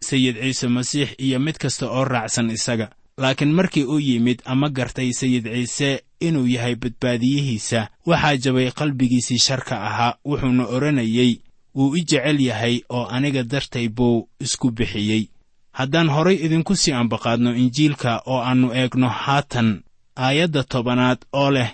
sayid 0.00 0.36
ciise 0.42 0.68
masiix 0.68 1.08
iyo 1.18 1.38
mid 1.40 1.56
kasta 1.62 1.86
oo 1.90 2.04
raacsan 2.04 2.50
isaga. 2.50 2.90
Laakiin 3.18 3.52
markii 3.52 3.84
uu 3.84 4.00
yimid 4.00 4.42
ama 4.44 4.68
gartay 4.68 5.12
sayid 5.12 5.44
ciise 5.44 6.02
inuu 6.20 6.46
yahay 6.46 6.74
badbaadiyihiisa 6.74 7.88
waxaa 8.06 8.36
jabay 8.36 8.70
qalbigiisii 8.70 9.38
sharka 9.38 9.74
ahaa 9.88 10.14
wuxuuna 10.24 10.64
odhanayey 10.66 11.32
wuu 11.74 11.96
i 11.96 12.02
jecel 12.04 12.40
yahay 12.40 12.80
oo 12.90 13.04
aniga 13.06 13.42
dartay 13.42 13.88
buu 13.88 14.28
isku 14.40 14.70
bixiyey. 14.70 15.28
Haddaan 15.72 16.08
horay 16.10 16.34
idinku 16.44 16.76
sii 16.76 16.92
ambaqaadno 16.92 17.54
injiilka 17.56 18.22
oo 18.26 18.40
aannu 18.42 18.68
eegno 18.74 19.08
haatan 19.08 19.82
aayadda 20.16 20.62
tobanaad 20.64 21.18
oo 21.32 21.50
leh 21.50 21.70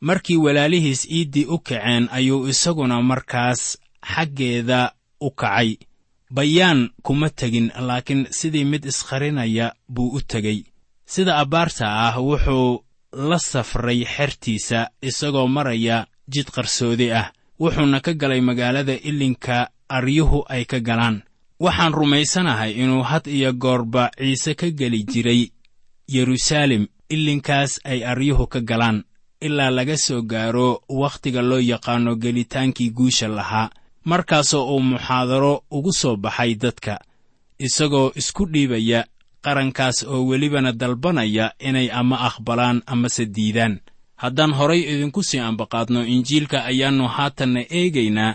markii 0.00 0.36
walaalihiis 0.36 1.04
iiddii 1.10 1.44
u 1.44 1.58
kaceen 1.58 2.08
ayuu 2.12 2.46
isaguna 2.48 3.02
markaas 3.02 3.78
xaggeeda 4.14 4.92
u 5.20 5.30
kacay. 5.30 5.76
Bayaan 6.30 6.90
kuma 7.02 7.30
tegin 7.30 7.72
laakiin 7.78 8.26
sidii 8.30 8.64
mid 8.64 8.84
iskharinaya 8.84 9.72
buu 9.88 10.08
u 10.16 10.20
tegey. 10.20 10.64
Sida 11.06 11.38
abbaarta 11.38 11.86
ah 12.08 12.16
wuxuu 12.22 12.84
la 13.12 13.38
safray 13.38 14.04
xertiisa 14.04 14.90
isagoo 15.02 15.46
maraya 15.48 16.06
jid 16.28 16.46
qarsoodi 16.54 17.12
ah. 17.12 17.32
Wuxuuna 17.60 18.00
ka 18.00 18.12
galay 18.14 18.40
magaalada 18.40 18.92
ilinka 18.92 19.70
aryuhu 19.88 20.44
ay 20.48 20.64
ka 20.64 20.80
galaan. 20.80 21.22
Waxaan 21.60 21.92
rumaysanahay 21.92 22.72
inuu 22.72 23.02
had 23.02 23.26
iyo 23.26 23.52
goorba 23.52 24.10
ciise 24.18 24.54
ka 24.54 24.70
geli 24.70 25.02
jiray 25.04 25.50
yeruusaalem 26.08 26.86
ilinkaas 27.10 27.80
ay 27.84 28.04
aryuhu 28.04 28.46
ka 28.46 28.60
galaan 28.60 29.04
ilaa 29.40 29.70
laga 29.70 29.96
soo 29.96 30.22
gaaro 30.22 30.82
wakhtiga 30.88 31.42
loo 31.42 31.58
yaqaanno 31.60 32.16
gelitaankii 32.16 32.90
guusha 32.90 33.28
lahaa 33.28 33.70
markaasoo 34.04 34.64
uu 34.74 34.80
muxaadaro 34.80 35.62
ugu 35.70 35.92
soo 35.92 36.16
baxay 36.16 36.54
dadka 36.54 36.94
isagoo 37.58 38.12
isku 38.20 38.46
dhiibaya 38.52 39.04
qarankaas 39.44 40.02
oo 40.02 40.26
welibana 40.28 40.72
dalbanaya 40.72 41.52
inay 41.68 41.88
ama 41.92 42.16
aqbalaan 42.28 42.82
amase 42.86 43.26
diidaan. 43.26 43.80
Haddaan 44.16 44.52
horay 44.58 44.80
idinku 44.92 45.22
sii 45.22 45.38
ambaqaadno 45.38 46.00
injiilka 46.14 46.64
ayaannu 46.70 47.06
haatanna 47.08 47.60
eegaynaa. 47.78 48.34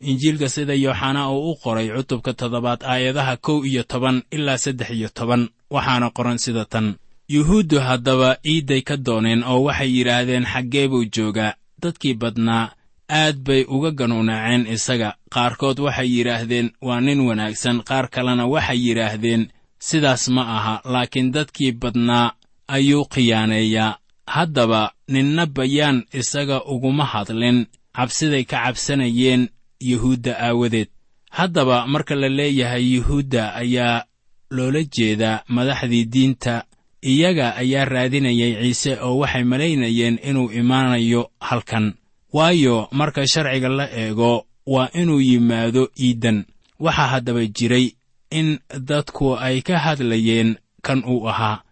Injiilka 0.00 0.48
sida 0.48 0.74
yooxanaa 0.74 1.30
uu 1.32 1.50
u 1.52 1.56
qoray 1.62 1.88
cutubka 1.96 2.32
toddobaad 2.38 2.80
aayadaha 2.84 3.36
kow 3.36 3.64
iyo 3.64 3.82
toban 3.82 4.22
ilaa 4.30 4.58
saddex 4.58 4.90
iyo 4.90 5.08
toban 5.08 5.48
waxaana 5.70 6.10
qoran 6.16 6.38
sida 6.38 6.64
tan 6.64 6.86
yuhuuddu 7.34 7.80
haddaba 7.80 8.36
iidday 8.52 8.82
ka 8.88 8.96
dooneen 9.06 9.42
oo 9.52 9.60
waxay 9.66 9.90
yidhaahdeen 9.96 10.44
xaggee 10.52 10.88
buu 10.88 11.04
joogaa. 11.14 11.54
Dadkii 11.82 12.14
badnaa 12.14 12.72
aad 13.20 13.36
bay 13.46 13.62
uga 13.74 13.90
ganuunaaceen 13.98 14.66
isaga. 14.74 15.10
Qaarkood 15.34 15.78
waxay 15.86 16.08
yidhaahdeen 16.16 16.68
waa 16.86 17.00
nin 17.00 17.20
wanaagsan. 17.28 17.82
Qaar 17.88 18.06
kalena 18.14 18.46
waxay 18.46 18.78
yidhaahdeen 18.86 19.42
sidaas 19.88 20.28
ma 20.34 20.42
aha 20.56 20.74
laakiin 20.92 21.32
dadkii 21.34 21.72
badnaa 21.72 22.32
ayuu 22.68 23.04
khiyaaneeyaa 23.12 23.98
haddaba 24.26 24.92
ninna 25.08 25.46
bayaan 25.46 25.98
isaga 26.20 26.56
uguma 26.72 27.04
hadlin 27.12 27.66
cabsiday 27.96 28.44
ka 28.44 28.56
cabsanayeen 28.64 29.42
yuhuudda 29.90 30.32
aawadeed. 30.46 30.88
Haddaba 31.30 31.86
marka 31.86 32.14
la 32.14 32.28
leeyahay 32.28 32.84
yuhuudda 32.94 33.54
ayaa 33.54 34.04
loola 34.50 34.82
jeedaa 34.94 35.42
madaxdii 35.48 36.04
diinta 36.12 36.64
iyaga 37.04 37.46
ayaa 37.60 37.84
raadinayay 37.84 38.52
ciise 38.62 38.92
oo 39.06 39.18
waxay 39.22 39.44
malaynayeen 39.44 40.16
inuu 40.28 40.50
imaanayo 40.60 41.30
halkan. 41.40 41.94
Waayo 42.32 42.88
marka 42.92 43.26
sharciga 43.26 43.68
la 43.68 43.86
eego 43.92 44.46
waa 44.66 44.88
inuu 45.00 45.20
yimaado 45.20 45.82
iiddan 46.00 46.44
waxaa 46.80 47.06
haddaba 47.12 47.46
jiray 47.46 47.86
in 48.30 48.58
dadku 48.88 49.36
ay 49.46 49.60
ka 49.62 49.78
hadlayeen 49.78 50.56
kan 50.82 51.04
uu 51.06 51.28
ahaa. 51.28 51.62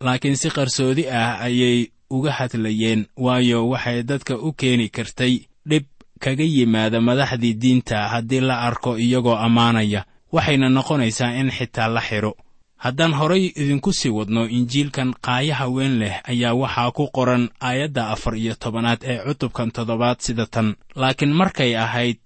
Laakiin 0.00 0.36
si 0.36 0.48
qarsoodi 0.50 1.04
ah 1.10 1.38
ayay 1.46 1.90
uga 2.10 2.32
hadlayeen. 2.32 3.06
Waayo 3.16 3.68
waxay 3.68 4.02
dadka 4.02 4.34
u 4.38 4.52
keeni 4.52 4.88
kartay 4.88 5.34
dhib 5.68 5.84
kaga 6.20 6.44
yimaada 6.44 7.00
madaxdii 7.00 7.54
diinta 7.54 8.08
haddii 8.08 8.40
la 8.40 8.56
arko 8.66 8.98
iyagoo 8.98 9.36
ammaanaya. 9.36 10.04
Waxayna 10.32 10.68
noqonaysaa 10.68 11.36
in 11.40 11.50
xitaa 11.50 11.88
la 11.88 12.00
xidho 12.00 12.32
haddaan 12.78 13.12
horay 13.18 13.44
idinku 13.60 13.92
sii 13.92 14.10
wadno 14.18 14.46
injiilkan 14.46 15.14
qaayaha 15.26 15.66
weyn 15.68 15.98
leh 15.98 16.14
ayaa 16.30 16.54
waxaa 16.54 16.90
ku 16.96 17.04
qoran 17.16 17.48
aayadda 17.60 18.08
afar 18.14 18.34
iyo 18.36 18.54
tobanaad 18.54 19.00
ee 19.02 19.18
cutubkan 19.26 19.70
toddobaad 19.70 20.18
sida 20.20 20.46
tan. 20.46 20.74
Laakiin 20.94 21.32
markay 21.40 21.76
ahayd 21.76 22.16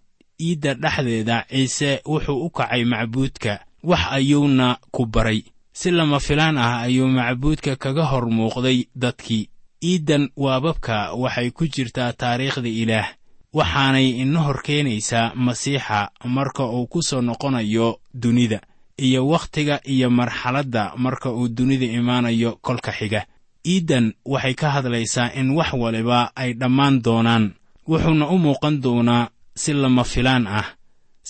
iidda 0.40 0.74
dhexdeeda 0.74 1.44
ciise 1.50 2.00
wuxuu 2.06 2.44
u 2.46 2.50
kacay 2.50 2.84
macbuudka. 2.84 3.58
Wax 3.82 4.00
ayuuna 4.10 4.76
ku 4.92 5.06
baray. 5.06 5.42
Si 5.72 5.90
lama 5.90 6.20
filaan 6.20 6.58
ah 6.58 6.80
ayuu 6.84 7.08
macbuudka 7.08 7.76
kaga 7.76 8.04
hor 8.04 8.26
muuqday 8.30 8.84
dadkii. 8.94 9.48
Iiddan 9.84 10.28
waababka 10.36 11.12
waxay 11.14 11.50
ku 11.50 11.64
jirtaa 11.66 12.12
taariikhda 12.12 12.68
ilaah. 12.68 13.08
Waxaanay 13.52 14.08
ina 14.22 14.40
hor 14.40 14.62
keenaysaa 14.62 15.32
masiixa 15.34 16.10
marka 16.24 16.64
uu 16.66 16.86
ku 16.86 17.02
soo 17.02 17.20
noqonayo 17.20 17.98
dunida 18.14 18.60
iyo 19.06 19.20
wakhtiga 19.32 19.76
iyo 19.94 20.08
marxaladda 20.18 20.82
marka 20.96 21.28
uu 21.32 21.48
dunida 21.56 21.86
imaanayo 21.98 22.50
kolka 22.66 22.92
xiga. 22.98 23.20
Iiddan 23.66 24.06
waxay 24.32 24.54
ka 24.60 24.66
hadlaysaa 24.74 25.32
in 25.40 25.48
wax 25.58 25.70
waliba 25.82 26.18
ay 26.36 26.50
dhammaan 26.60 27.02
doonaan. 27.04 27.44
Wuxuuna 27.88 28.26
u 28.34 28.38
muuqan 28.44 28.80
doonaa 28.84 29.28
si 29.62 29.72
lama 29.72 30.04
filaan 30.12 30.46
ah. 30.46 30.66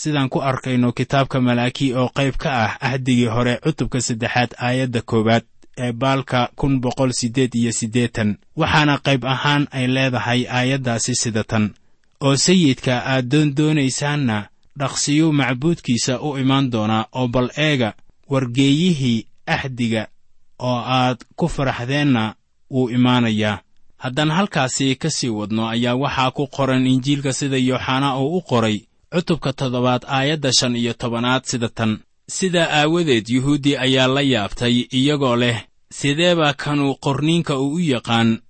Sidaan 0.01 0.29
ku 0.33 0.39
arkayno 0.43 0.93
kitaabka 0.93 1.41
malaaki 1.41 1.87
oo 1.95 2.09
qayb 2.17 2.35
ka 2.43 2.51
ah 2.65 2.73
ahdigii 2.81 3.27
hore 3.35 3.55
cutubka 3.65 4.01
saddexaad 4.01 4.51
aayadda 4.67 5.01
koowaad 5.11 5.45
ee 5.85 5.93
baalka 5.93 6.49
kun 6.57 6.81
boqol 6.81 7.13
siddeed 7.13 7.55
iyo 7.55 7.73
siddeetan 7.73 8.31
waxaana 8.57 8.95
qayb 9.07 9.25
ahaan 9.25 9.67
ay 9.71 9.87
leedahay 9.95 10.41
aayaddaasi 10.49 11.15
sida 11.15 11.45
tan 11.45 11.65
oo 12.21 12.37
sayidka 12.37 12.95
aad 13.13 13.25
doondoonaysaanna 13.33 14.37
dhaqsiyuu 14.79 15.33
macbuudkiisa 15.33 16.21
u 16.21 16.39
imaan 16.39 16.71
doonaa 16.73 17.05
oo 17.13 17.29
bal 17.29 17.49
eega 17.57 17.95
wargeeyihii 18.31 19.27
ahdiga 19.47 20.07
oo 20.59 20.79
aad 20.99 21.19
ku 21.37 21.49
faraxdeenna 21.49 22.35
wuu 22.71 22.89
imaanayaa 22.91 23.59
haddaan 23.97 24.31
halkaasi 24.31 24.97
ka 24.97 25.11
sii 25.11 25.29
wadno 25.39 25.69
ayaa 25.69 25.95
waxaa 26.03 26.31
ku 26.31 26.47
qoran 26.47 26.87
injiilka 26.87 27.33
sida 27.33 27.57
yooxanaa 27.57 28.19
uu 28.19 28.37
u 28.37 28.41
qoray 28.51 28.77
cutubka 29.15 29.53
toddobaad 29.53 30.03
aayadda 30.09 30.53
shan 30.53 30.77
iyo 30.77 30.93
tobanaad 30.95 31.43
sida 31.45 31.69
tan. 31.69 31.99
Sidaa 32.31 32.69
aawadeed 32.79 33.29
yuhuuddi 33.29 33.77
ayaa 33.77 34.07
la 34.07 34.21
yaabtay 34.21 34.87
iyagoo 34.99 35.37
leh 35.37 35.59
sideebaa 35.99 36.53
kanuu 36.53 36.95
qorniinka 37.05 37.59
uu 37.59 37.75
u 37.75 37.79
yaqaan 37.79 38.41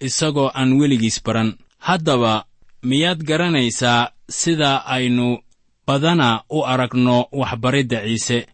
isagoo 0.00 0.50
aan 0.54 0.72
weligiis 0.80 1.22
baran? 1.24 1.54
Haddaba 1.78 2.44
miyaad 2.82 3.20
garanaysaa 3.24 4.10
sida 4.30 4.86
aynu 4.86 5.38
badana 5.86 6.42
u 6.50 6.64
aragno 6.66 7.26
waxbaridda 7.32 8.00
ciise. 8.06 8.46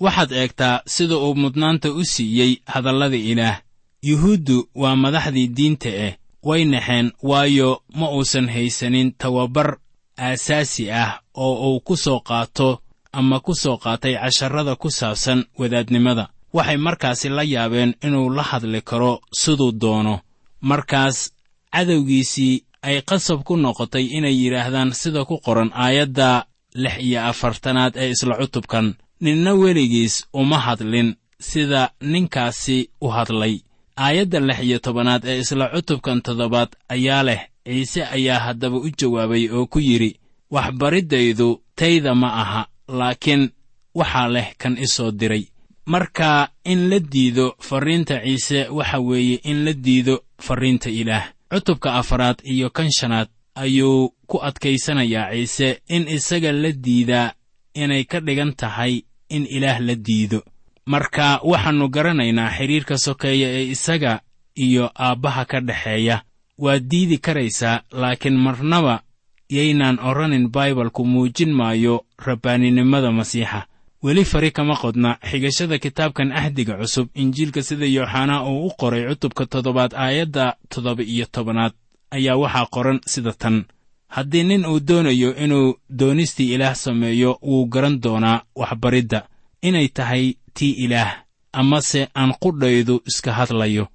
Waxaad 0.00 0.32
eegtaa 0.32 0.80
sida 0.86 1.16
uu 1.16 1.34
mudnaanta 1.34 1.92
u 1.92 2.04
siiyey 2.04 2.52
hadallada 2.66 3.16
ilaah. 3.16 3.60
Yuhuuddu 4.02 4.68
waa 4.74 4.96
madaxdii 4.96 5.48
diinta 5.56 5.88
ah 6.06 6.12
way 6.42 6.64
naxeen 6.64 7.12
waayo 7.22 7.82
ma 7.94 8.10
uusan 8.10 8.48
haysanin 8.48 9.12
tababar 9.18 9.78
aasaasi 10.18 10.90
ah 10.90 11.20
oo 11.34 11.54
uu 11.72 11.80
ku 11.80 11.96
soo 11.96 12.20
qaato 12.20 12.80
ama 13.12 13.40
ku 13.40 13.54
soo 13.54 13.76
qaatay 13.76 14.14
casharrada 14.14 14.76
ku 14.76 14.90
saabsan 14.90 15.44
wadaadnimada. 15.58 16.28
Waxay 16.52 16.76
markaasi 16.76 17.28
la 17.28 17.42
yaabeen 17.42 17.94
inuu 18.06 18.30
la 18.30 18.42
hadli 18.42 18.80
karo 18.82 19.20
siduu 19.40 19.72
doono. 19.72 20.20
Markaas 20.60 21.32
cadowgiisii 21.72 22.64
ay 22.82 23.02
qasab 23.02 23.42
ku 23.44 23.56
noqotay 23.56 24.04
inay 24.16 24.36
yidhaahdaan 24.42 24.92
sida 24.92 25.24
ku 25.24 25.38
qoran 25.44 25.70
aayadda 25.74 26.44
lix 26.74 26.94
iyo 26.98 27.20
afartanaad 27.30 27.92
ee 27.96 28.10
isla 28.10 28.34
cutubkan 28.36 28.94
ninna 29.20 29.54
weligiis 29.54 30.26
uma 30.32 30.58
hadlin 30.58 31.14
sida 31.40 31.90
ninkaasi 32.00 32.88
u 33.00 33.08
hadlay. 33.08 33.60
Aayadda 33.96 34.40
lix 34.40 34.60
iyo 34.62 34.78
tobanaad 34.78 35.22
ee 35.24 35.38
isla 35.38 35.68
cutubkan 35.74 36.22
toddobaad 36.22 36.68
ayaa 36.88 37.22
leh 37.22 37.40
ciise 37.66 38.04
ayaa 38.04 38.38
haddaba 38.38 38.76
u 38.76 38.88
jawaabay 38.98 39.48
oo 39.50 39.66
ku 39.66 39.78
yidhi 39.80 40.18
waxbariddaydu 40.50 41.60
tayda 41.76 42.14
ma 42.14 42.28
aha 42.42 42.62
laakiin 42.88 43.50
waxaa 43.94 44.28
leh 44.28 44.48
kan 44.58 44.76
i 44.78 44.86
soo 44.86 45.10
diray. 45.10 45.44
Marka 45.86 46.48
in 46.64 46.88
la 46.90 46.98
diido 46.98 47.54
farriinta 47.60 48.20
ciise 48.24 48.68
waxa 48.70 48.98
weeye 49.00 49.40
in 49.44 49.64
la 49.64 49.72
diido 49.72 50.14
farriinta 50.40 50.90
ilaah. 50.90 51.24
Cutubka 51.52 51.94
afaraad 51.94 52.38
iyo 52.44 52.70
kan 52.70 52.90
shanaad 52.90 53.28
ayuu 53.54 54.12
ku 54.34 54.42
adkaysanayaa 54.42 55.30
ciise 55.30 55.68
in 55.88 56.08
isaga 56.10 56.50
la 56.52 56.70
diidaa 56.74 57.32
inay 57.74 58.02
ka 58.10 58.18
dhigan 58.20 58.50
tahay 58.58 59.06
in 59.30 59.46
ilaah 59.46 59.78
la 59.78 59.94
diido. 59.94 60.42
Marka 60.90 61.38
waxaannu 61.50 61.86
garanaynaa 61.94 62.50
xidhiirka 62.56 62.98
sokeeya 62.98 63.48
ee 63.58 63.70
isaga 63.74 64.20
iyo 64.58 64.90
aabbaha 64.98 65.44
ka 65.44 65.60
dhexeeya 65.60 66.16
waad 66.58 66.82
diidi 66.90 67.18
karaysaa 67.18 67.82
laakiin 67.92 68.36
marnaba 68.36 69.02
yaynaan 69.50 69.98
odhanin 70.02 70.50
baibalku 70.50 71.06
muujin 71.06 71.52
maayo 71.54 72.04
rabbaaninimada 72.18 73.12
masiixa. 73.12 73.66
Weli 74.02 74.24
fari 74.24 74.50
kama 74.50 74.74
qodna 74.76 75.18
xigashada 75.30 75.78
kitaabkan 75.78 76.32
ahdiga 76.32 76.74
cusub 76.80 77.06
injiilka 77.14 77.62
sida 77.62 77.86
yooxanaa 77.86 78.42
uu 78.50 78.66
u 78.66 78.70
qoray 78.80 79.06
cutubka 79.08 79.46
toddobaad 79.46 79.94
aayadda 79.94 80.56
toddoba 80.68 81.02
iyo 81.02 81.26
tobanaad 81.34 81.72
ayaa 82.10 82.36
waxaa 82.42 82.66
qoran 82.74 82.98
sida 83.06 83.32
tan 83.32 83.64
haddii 84.08 84.42
nin 84.44 84.66
uu 84.66 84.80
doonayo 84.80 85.36
inuu 85.36 85.74
doonistii 85.98 86.54
ilaah 86.54 86.74
sameeyo 86.74 87.38
wuu 87.42 87.66
garan 87.66 88.00
doonaa 88.00 88.42
waxbaridda. 88.56 89.28
Inay 89.62 89.88
tahay 89.88 90.34
tii 90.54 90.70
ilaah 90.70 91.22
amase 91.52 92.08
aan 92.16 92.32
qudhaydu 92.42 93.00
iska 93.06 93.32
hadlayo. 93.32 93.88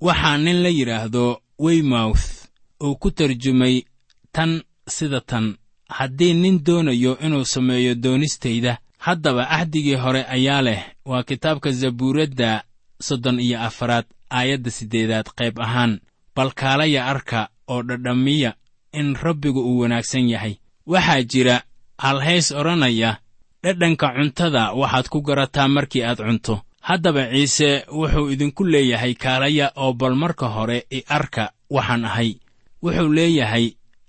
Waxaa 0.00 0.38
nin 0.38 0.62
la 0.62 0.68
yidhaahdo 0.68 1.40
weymawth 1.58 2.26
uu 2.82 2.94
ku 2.96 3.10
tarjumay 3.10 3.82
tan 4.32 4.62
sida 4.88 5.20
tan. 5.20 5.56
Haddii 5.88 6.34
nin 6.34 6.64
doonayo 6.66 7.18
inuu 7.18 7.44
sameeyo 7.44 7.94
doonistayda 7.94 8.78
haddaba 8.98 9.50
ahdigii 9.50 9.94
hore 9.94 10.24
ayaa 10.28 10.62
leh. 10.62 10.82
Waa 11.04 11.22
kitaabka 11.22 11.70
zabuuradda 11.70 12.64
soddon 13.00 13.40
iyo 13.40 13.60
afaraad 13.60 14.04
aayadda 14.30 14.70
siddeedaad 14.70 15.26
qayb 15.36 15.58
ahaan. 15.60 16.00
Balkaalaya 16.36 17.06
arka 17.06 17.48
oo 17.68 17.82
dhadhamiya 17.82 18.54
in 19.00 19.14
rabbigu 19.22 19.60
uu 19.60 19.78
wanaagsan 19.78 20.28
yahay. 20.28 20.54
Waxaa 20.86 21.22
jira 21.22 21.62
halhays 21.98 22.52
odhanaya 22.52 23.18
dhadhanka 23.62 24.08
cuntada 24.16 24.72
waxaad 24.72 25.08
ku 25.08 25.20
garataa 25.22 25.68
markii 25.68 26.02
aad 26.02 26.18
cunto. 26.18 26.54
Haddaba 26.80 27.22
ciise 27.32 27.84
wuxuu 27.92 28.30
idinku 28.30 28.64
leeyahay 28.64 29.14
kaalaya 29.14 29.72
oo 29.76 29.92
bal 29.92 30.14
marka 30.14 30.46
hore 30.48 30.86
i 30.90 31.02
arka 31.08 31.50
waxaan 31.70 32.04
ahay. 32.04 32.30
Wuxuu 32.82 33.12
leeyahay 33.12 33.66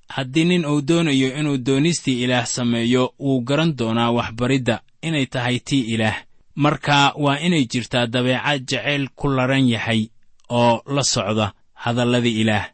haddii 0.10 0.46
nin 0.46 0.66
uu 0.66 0.82
doonayo 0.82 1.30
inuu 1.40 1.58
doonistii 1.58 2.24
ilaah 2.24 2.46
sameeyo 2.46 3.14
wuu 3.20 3.42
garan 3.42 3.76
doonaa 3.78 4.12
waxbaridda. 4.12 4.82
Inay 5.02 5.26
tahay 5.26 5.60
tii 5.60 5.82
ilaah. 5.94 6.18
Marka 6.56 7.14
waa 7.16 7.40
inay 7.40 7.66
jirtaa 7.66 8.08
dabeecad 8.08 8.66
jacayl 8.70 9.08
ku 9.16 9.28
laran 9.30 9.70
yahay 9.70 10.10
oo 10.50 10.82
la 10.96 11.04
socda 11.04 11.54
hadallada 11.74 12.28
ilaah 12.30 12.66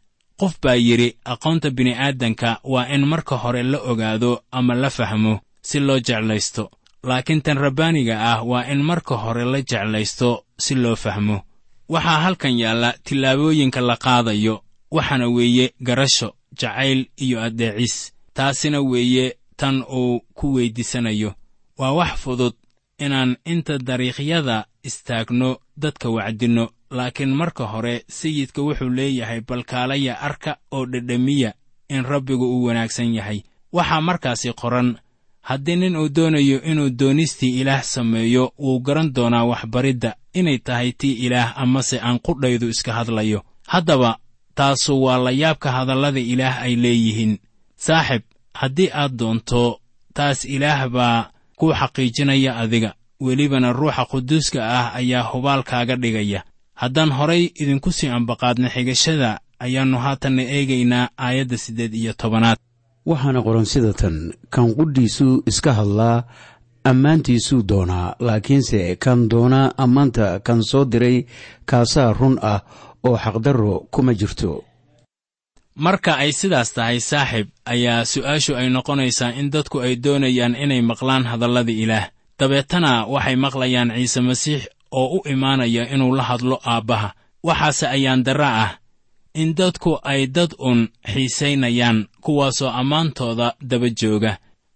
qof 0.44 0.60
baa 0.62 0.74
yidhi 0.76 1.08
aqoonta 1.32 1.70
bini'aadanka 1.70 2.50
waa 2.72 2.86
in 2.94 3.04
marka 3.06 3.36
hore 3.36 3.62
la 3.62 3.78
ogaado 3.90 4.42
ama 4.52 4.74
la 4.74 4.90
fahmo 4.90 5.40
si 5.62 5.80
loo 5.80 5.98
jeclaysto. 6.06 6.70
Laakiin 7.08 7.42
tan 7.42 7.56
rabbaaniga 7.58 8.14
ah 8.32 8.42
waa 8.50 8.64
in 8.72 8.82
marka 8.82 9.14
hore 9.16 9.44
la 9.44 9.58
jeclaysto 9.62 10.44
si 10.58 10.74
loo 10.74 10.96
fahmo. 10.96 11.36
Waxaa 11.88 12.20
halkan 12.24 12.58
yaalla 12.58 12.90
tillaabooyinka 13.04 13.80
la 13.80 13.96
qaadayo 13.96 14.54
waxaana 14.90 15.26
weeye 15.28 15.66
garasho 15.86 16.28
jacayl 16.60 17.06
iyo 17.16 17.40
addeecis. 17.42 18.12
Taasina 18.34 18.80
weeye 18.80 19.36
tan 19.56 19.82
uu 19.98 20.20
ku 20.34 20.46
weyddiisanayo. 20.54 21.34
Waa 21.78 21.92
wax 21.92 22.12
fudud 22.22 22.54
inaan 22.98 23.36
inta 23.44 23.78
dariiqyada 23.78 24.66
istaagno 24.82 25.58
dadka 25.76 26.08
wacdinno 26.10 26.70
laakiin 26.90 27.34
marka 27.34 27.64
hore 27.64 28.04
sayidka 28.08 28.62
wuxuu 28.62 28.88
leeyahay 28.90 29.40
balkaalaya 29.40 30.20
arka 30.20 30.56
oo 30.70 30.86
dhedhamiya 30.86 31.52
in 31.88 32.02
rabbigu 32.04 32.44
uu 32.44 32.64
wanaagsan 32.64 33.14
yahay. 33.14 33.42
Waxaa 33.72 34.00
markaasi 34.00 34.52
qoran 34.52 34.96
haddii 35.40 35.76
nin 35.76 35.96
uu 35.96 36.08
doonayo 36.08 36.62
inuu 36.62 36.90
doonistii 36.90 37.60
ilaah 37.60 37.82
sameeyo 37.82 38.52
wuu 38.58 38.80
garan 38.80 39.12
doonaa 39.14 39.44
waxbaridda 39.44 40.14
inay 40.34 40.58
tahay 40.58 40.92
tii 40.92 41.12
ilaah 41.26 41.58
amase 41.58 42.00
aan 42.00 42.18
qudhaydu 42.18 42.68
iska 42.68 42.92
hadlayo. 42.92 43.42
Haddaba 43.66 44.18
taasu 44.54 45.02
waa 45.02 45.18
layaabka 45.18 45.72
hadallada 45.72 46.20
ilaah 46.20 46.62
ay 46.62 46.76
leeyihiin. 46.76 47.38
Saaxib 47.76 48.22
haddii 48.54 48.90
aad 48.92 49.12
doonto 49.16 49.80
taas 50.14 50.44
ilaah 50.44 50.88
baa 50.88 51.30
kuu 51.56 51.72
xaqiijinaya 51.74 52.56
adiga. 52.56 52.94
Welibana 53.20 53.72
ruuxa 53.72 54.04
quduuska 54.04 54.60
ah 54.78 54.94
ayaa 54.94 55.22
hubaalkaaga 55.22 55.96
dhigaya 55.96 56.44
haddaan 56.74 57.10
horay 57.18 57.42
idinku 57.62 57.90
sii 57.92 58.08
ambaqaadna 58.18 58.68
xigashada 58.74 59.30
ayaannu 59.64 59.98
haatanna 60.04 60.42
eegaynaa 60.56 61.08
aayadda 61.26 61.56
siddeed 61.64 61.94
iyo 61.94 62.12
tobanaad. 62.12 62.58
Waxaana 63.06 63.40
qoran 63.46 63.64
sida 63.72 63.92
tan 64.00 64.16
kan 64.54 64.66
qudhiisuu 64.78 65.42
iska 65.50 65.72
hadlaa 65.78 66.24
ammaantiisuu 66.90 67.62
doonaa 67.70 68.16
laakiinse 68.26 68.96
kan 69.04 69.28
doonaa 69.30 69.72
ammaanta 69.84 70.40
kan 70.46 70.60
soo 70.70 70.84
diray 70.92 71.24
kaasaa 71.70 72.12
run 72.12 72.38
ah 72.42 72.60
oo 73.06 73.16
xaqdarro 73.24 73.74
kuma 73.94 74.12
jirto. 74.20 74.64
Marka 75.84 76.12
ay 76.22 76.32
sidaas 76.32 76.70
tahay 76.76 76.98
saaxib 77.10 77.46
ayaa 77.72 78.04
su'aashu 78.12 78.52
ay 78.60 78.68
noqonaysaa 78.76 79.32
in 79.40 79.50
dadku 79.54 79.76
ay 79.86 79.94
doonayaan 80.04 80.54
inay 80.64 80.82
maqlaan 80.90 81.24
hadallada 81.30 81.72
ilaah. 81.72 82.06
Dabeetana 82.38 82.92
waxay 83.14 83.36
maqlayaan 83.44 83.90
ciise 83.96 84.20
masiix 84.28 84.62
oo 85.00 85.16
u 85.16 85.28
imaanaya 85.32 85.82
inuu 85.94 86.14
la 86.16 86.22
hadlo 86.22 86.56
aabbaha. 86.72 87.08
Waxaase 87.46 87.86
ayaan 87.96 88.22
darra 88.26 88.48
ah 88.64 88.70
in 89.34 89.50
dadku 89.58 89.92
ay 90.02 90.26
dad 90.36 90.52
un 90.68 90.80
xiisaynayaan 91.12 91.98
kuwaasoo 92.24 92.70
ammaantooda 92.80 93.54
daba 93.70 93.88
jooga. 94.00 94.32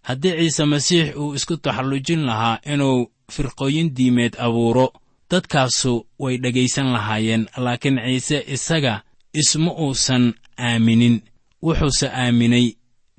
Haddii 0.07 0.35
ciise 0.39 0.65
masiix 0.65 1.15
uu 1.21 1.33
isku 1.37 1.57
taxallujin 1.57 2.21
lahaa 2.29 2.59
inuu 2.73 2.97
firqooyin 3.33 3.89
diimeed 3.95 4.33
abuuro 4.45 4.87
dadkaasu 5.31 5.93
way 6.19 6.35
dhegaysan 6.43 6.87
lahaayeen 6.95 7.43
laakiin 7.57 7.97
ciise 8.05 8.37
isaga 8.55 8.93
isma 9.33 9.71
uusan 9.83 10.33
aaminin. 10.57 11.21
Wuxuuse 11.63 12.07
aaminay 12.21 12.67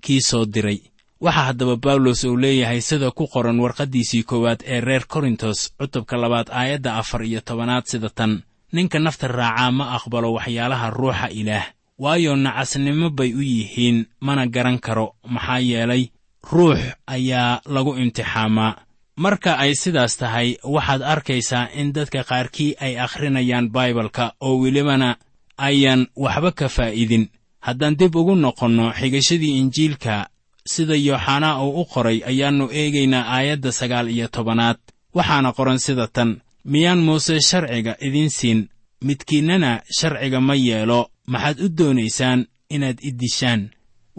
kii 0.04 0.20
soo 0.20 0.44
diray 0.54 0.78
waxaa 1.20 1.46
haddaba 1.52 1.76
bawlos 1.76 2.24
uu 2.24 2.36
leeyahay 2.36 2.80
sida 2.80 3.10
ku 3.10 3.26
qoran 3.32 3.60
warqaddiisii 3.60 4.22
koowaad 4.22 4.60
ee 4.66 4.80
reer 4.80 5.04
korintos 5.06 5.58
cutubka 5.78 6.16
labaad 6.16 6.48
aayadda 6.50 6.96
afar 6.96 7.22
iyo 7.24 7.40
tobanaad 7.40 7.84
sida 7.86 8.08
tan. 8.08 8.42
Ninka 8.72 8.98
nafta 8.98 9.28
raacaa 9.28 9.70
ma 9.70 9.84
aqbalo 9.96 10.32
waxyaalaha 10.32 10.90
ruuxa 10.90 11.28
ilaah. 11.30 11.66
Waayo 11.98 12.36
nacasnimo 12.36 13.10
bay 13.10 13.34
u 13.34 13.42
yihiin 13.42 14.06
mana 14.20 14.46
garan 14.46 14.78
karo. 14.78 15.14
Maxaa 15.28 15.58
yeelay 15.60 16.08
ruux 16.52 16.78
ayaa 17.06 17.60
lagu 17.66 17.92
imtixaamaa. 17.98 18.76
Marka 19.16 19.58
ay 19.58 19.74
sidaas 19.74 20.16
tahay 20.16 20.56
waxaad 20.64 21.02
arkaysaa 21.02 21.68
in 21.76 21.92
dadka 21.92 22.24
qaarkii 22.24 22.74
ay 22.80 22.96
akhrinayaan 22.98 23.68
baibalka 23.68 24.32
oo 24.40 24.56
welibana 24.62 25.16
ayaan 25.58 26.06
waxba 26.16 26.52
ka 26.52 26.68
faa'idin 26.68 27.28
haddaan 27.60 27.96
dib 28.00 28.16
ugu 28.16 28.34
noqonno 28.36 28.92
xigashadii 28.96 29.58
injiilka 29.60 30.29
sida 30.72 30.94
yooxanaa 31.08 31.54
uu 31.64 31.80
u 31.80 31.84
qoray 31.92 32.18
ayaannu 32.30 32.64
eegaynaa 32.80 33.24
aayadda 33.36 33.70
sagaal 33.80 34.08
iyo 34.16 34.26
tobanaad. 34.36 34.78
Waxaana 35.16 35.50
qoran 35.56 35.78
sida 35.86 36.06
tan 36.16 36.30
miyaan 36.72 37.00
muuse 37.06 37.34
sharciga 37.48 37.92
idiin 38.06 38.30
siin? 38.38 38.60
Midkiinnana 39.06 39.70
sharciga 39.98 40.40
ma 40.48 40.54
yeelo. 40.66 41.00
Maxaad 41.32 41.58
u 41.64 41.68
doonaysaan 41.78 42.40
inaad 42.74 42.98
i 43.02 43.10
dishaan? 43.20 43.62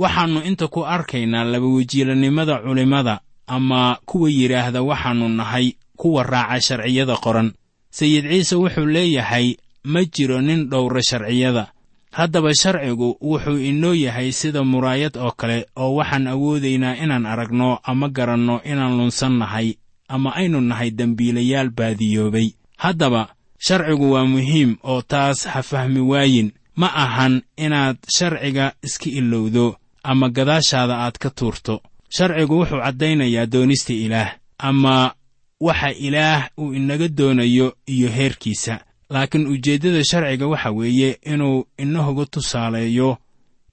Waxaannu 0.01 0.39
inta 0.49 0.67
ku 0.73 0.79
arkaynaa 0.95 1.43
labawejiilanimada 1.51 2.55
culimmada 2.65 3.15
ama 3.47 3.97
kuwa 4.05 4.29
yidhaahda 4.29 4.81
waxaannu 4.89 5.27
nahay 5.29 5.67
kuwa 5.99 6.23
raaca 6.23 6.61
sharciyada 6.67 7.15
qoran. 7.23 7.49
Sayid 7.97 8.25
ciise 8.31 8.55
wuxuu 8.55 8.85
leeyahay 8.85 9.47
ma 9.83 9.99
jiro 10.13 10.41
nin 10.41 10.69
dhowra 10.69 11.01
sharciyada 11.09 11.63
haddaba 12.11 12.53
sharcigu 12.53 13.17
wuxuu 13.21 13.57
inoo 13.57 13.93
yahay 13.93 14.31
sida 14.31 14.63
muraayad 14.63 15.17
oo 15.17 15.31
kale 15.31 15.65
oo 15.75 15.95
waxaan 15.95 16.27
awoodaynaa 16.27 16.95
inaan 17.03 17.25
aragno 17.25 17.79
ama 17.83 18.09
garanno 18.09 18.61
inaan 18.71 18.97
lunsan 18.97 19.37
nahay 19.39 19.73
ama 20.07 20.35
aynu 20.35 20.61
nahay 20.61 20.91
dembiilayaal 20.91 21.69
baadiyoobay. 21.69 22.47
Haddaba 22.77 23.35
sharcigu 23.59 24.11
waa 24.11 24.25
muhiim 24.25 24.75
oo 24.83 25.01
taas 25.01 25.45
ha 25.47 25.61
fahmi 25.63 25.99
waayin. 25.99 26.51
Ma 26.75 26.87
ahan 26.95 27.41
inaad 27.57 27.97
sharciga 28.17 28.73
iska 28.83 29.09
ilowdo 29.09 29.75
ama 30.03 30.29
gadaashaada 30.29 30.95
aad 30.97 31.17
ka 31.19 31.29
tuurto. 31.29 31.81
Sharcigu 32.09 32.59
wuxuu 32.59 32.79
caddaynayaa 32.83 33.45
doonista 33.45 33.93
ilaah 33.93 34.35
ama 34.57 35.13
waxa 35.61 35.91
ilaah 35.91 36.49
uu 36.57 36.73
inaga 36.73 37.07
doonayo 37.07 37.75
iyo 37.87 38.09
heerkiisa 38.09 38.79
laakiin 39.13 39.47
ujeeddada 39.53 40.03
sharciga 40.09 40.47
waxa 40.47 40.69
weeye 40.77 41.09
inuu 41.31 41.65
inahoga 41.83 42.25
tusaaleeyo 42.33 43.09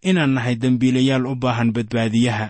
inaan 0.09 0.31
nahay 0.37 0.55
dembiilayaal 0.63 1.27
u 1.27 1.35
baahan 1.43 1.73
badbaadiyaha. 1.77 2.47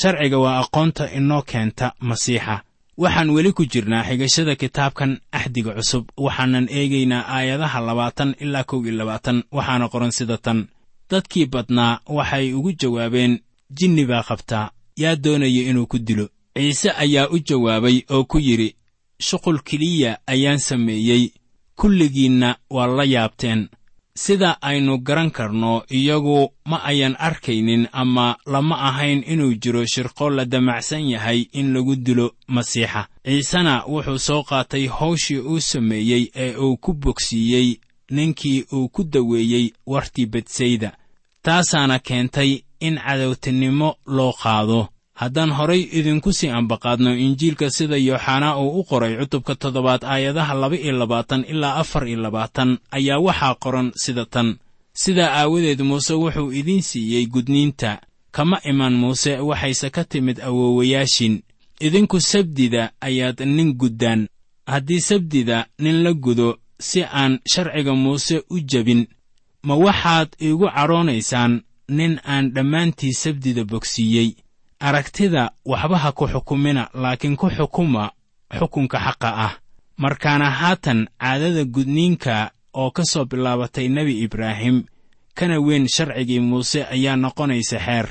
Sharciga 0.00 0.38
waa 0.44 0.58
aqoonta 0.62 1.04
inoo 1.18 1.42
keenta 1.50 1.86
masiixa. 2.08 2.56
Waxaan 3.02 3.30
weli 3.34 3.52
ku 3.52 3.64
jirnaa 3.72 4.04
xigashada 4.08 4.54
kitaabkan 4.56 5.12
axdiga 5.32 5.72
cusub. 5.76 6.04
Waxaanan 6.24 6.66
eegaynaa 6.78 7.24
aayadaha 7.36 7.78
labaatan 7.88 8.30
ilaa 8.44 8.64
kow 8.64 8.80
iyo 8.84 8.92
labaatan. 9.00 9.42
Waxaana 9.56 9.88
qoran 9.92 10.10
sida 10.18 10.36
tan. 10.44 10.58
Dadkii 11.10 11.46
badnaa 11.46 12.00
waxay 12.16 12.52
ugu 12.52 12.72
jawaabeen 12.80 13.38
jinni 13.78 14.04
baa 14.10 14.22
qabtaa. 14.28 14.70
Yaa 14.96 15.16
doonaya 15.16 15.62
inuu 15.70 15.86
ku 15.86 15.98
dilo. 15.98 16.28
Ciise 16.56 16.90
ayaa 17.04 17.28
u 17.28 17.38
jawaabay 17.48 17.96
oo 18.10 18.24
ku 18.24 18.38
yidhi 18.38 18.74
shuqul 19.20 19.58
keliya 19.68 20.18
ayaan 20.26 20.58
sameeyey 20.58 21.22
kulligiinna 21.80 22.56
waa 22.70 22.86
la 22.86 23.04
yaabteen. 23.04 23.68
Sida 24.14 24.62
aynu 24.62 24.98
garan 24.98 25.30
karno 25.30 25.82
iyagu 25.90 26.52
ma 26.64 26.82
ayan 26.84 27.16
arkaynin 27.18 27.88
ama 27.92 28.36
lama 28.46 28.76
ahayn 28.88 29.24
inuu 29.26 29.54
jiro 29.54 29.84
shirqo 29.86 30.30
la 30.30 30.44
damacsan 30.44 31.08
yahay 31.10 31.40
in 31.52 31.72
lagu 31.74 31.96
dilo 31.96 32.32
masiixa. 32.48 33.06
Ciisena 33.24 33.84
wuxuu 33.86 34.18
soo 34.18 34.42
qaatay 34.42 34.86
hawshii 34.88 35.38
uu 35.38 35.60
sameeyey 35.60 36.24
ee 36.34 36.56
uu 36.56 36.76
ku 36.76 36.92
bogsiiyey 36.94 37.76
ninkii 38.10 38.64
uu 38.72 38.88
ku 38.88 39.04
daweeyey 39.04 39.72
wartii 39.86 40.26
bedsayda 40.26 40.92
taasaana 41.42 41.98
keentay 41.98 42.62
in 42.80 42.98
cadowtinimo 42.98 43.94
loo 44.06 44.32
qaado 44.42 44.88
haddaan 45.20 45.50
horay 45.58 45.82
idinku 45.98 46.32
sii 46.38 46.48
ambaqaadno 46.58 47.10
injiilka 47.24 47.66
sida 47.76 47.96
yooxanaa 48.08 48.56
uu 48.62 48.80
u 48.80 48.84
qoray 48.90 49.12
cutubka 49.20 49.54
toddobaad 49.62 50.02
aayadaha 50.12 50.54
laba 50.62 50.76
iyo 50.84 50.92
labaatan 51.00 51.42
ilaa 51.52 51.74
afar 51.82 52.08
iyo 52.08 52.18
labaatan 52.24 52.70
ayaa 52.96 53.18
waxaa 53.26 53.54
qoran 53.62 53.88
sida 54.02 54.24
tan. 54.34 54.48
Sidaa 55.02 55.30
aawadeed 55.40 55.80
muuse 55.88 56.14
wuxuu 56.22 56.52
idiin 56.52 56.82
siiyey 56.82 57.26
gudniinta. 57.26 58.00
Kama 58.36 58.56
iman 58.70 58.94
muuse 59.02 59.32
waxayse 59.48 59.90
ka 59.90 60.04
timid 60.04 60.40
awoowayaashin. 60.40 61.34
Idinku 61.80 62.20
sabdida 62.20 62.82
ayaad 63.00 63.38
nin 63.56 63.74
guddaan. 63.80 64.28
Haddii 64.66 65.00
sabdida 65.00 65.66
nin 65.78 66.02
la 66.04 66.12
gudo 66.12 66.58
si 66.78 67.02
aan 67.04 67.38
sharciga 67.52 67.94
muuse 67.94 68.36
u 68.50 68.56
jebin 68.70 69.06
ma 69.62 69.74
waxaad 69.84 70.28
iigu 70.42 70.66
cadhoonaysaan 70.76 71.52
nin 71.88 72.12
aan 72.32 72.44
dhammaantii 72.54 73.12
sabdida 73.22 73.64
bogsiiyey 73.64 74.30
aragtida 74.80 75.50
waxba 75.64 75.98
ha 75.98 76.12
ku 76.12 76.26
xukumina 76.26 76.88
laakiin 76.94 77.36
ku 77.36 77.50
xukuma 77.50 78.10
xukunka 78.58 78.98
xaqa 78.98 79.30
ah. 79.46 79.52
Markaana 79.96 80.50
haatan 80.50 81.08
caadada 81.20 81.64
gudniinka 81.64 82.50
oo 82.72 82.90
ka 82.90 83.04
soo 83.04 83.24
bilaabatay 83.24 83.88
nebi 83.88 84.24
ibraahim 84.24 84.84
kana 85.34 85.60
weyn 85.60 85.88
sharcigii 85.88 86.40
muuse 86.40 86.84
ayaa 86.84 87.16
noqonaysa 87.16 87.78
xeer. 87.78 88.08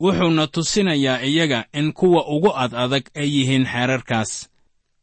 Wuxuuna 0.00 0.46
tusinayaa 0.46 1.22
iyaga 1.22 1.64
in 1.72 1.92
kuwa 1.92 2.22
ugu 2.28 2.50
ad 2.54 2.74
adag 2.74 3.10
ay 3.14 3.28
yihiin 3.34 3.66
xeerarkaas. 3.66 4.48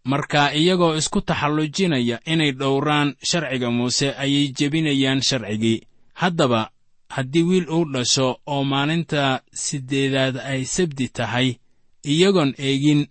Marka 0.06 0.54
iyagoo 0.54 0.96
isku 0.96 1.22
taxallujinaya 1.22 2.20
inay 2.26 2.52
dhowraan 2.52 3.16
sharciga 3.24 3.72
muuse 3.72 4.16
ayay 4.16 4.54
jebinayaan 4.58 5.22
sharcigii. 5.22 5.84
Haddaba 6.14 6.70
haddii 7.10 7.44
wiil 7.44 7.70
uu 7.70 7.86
dhasho 7.94 8.40
oo 8.48 8.64
maalinta 8.64 9.42
siddeedaad 9.54 10.38
ay 10.38 10.66
sabdi 10.66 11.08
tahay 11.10 11.56
iyagoon 12.04 12.54
eegin 12.58 13.08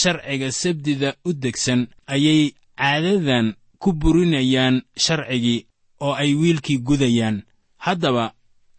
sharciga 0.00 0.52
sabdida 0.52 1.14
u 1.24 1.32
degsan 1.32 1.86
ayay 2.06 2.52
caadadan 2.78 3.54
ku 3.78 3.92
burinayaan 3.92 4.82
sharcigii 4.96 5.66
oo 6.00 6.12
ay 6.14 6.34
wiilkii 6.34 6.78
gudayaan. 6.78 7.42
Haddaba 7.76 8.34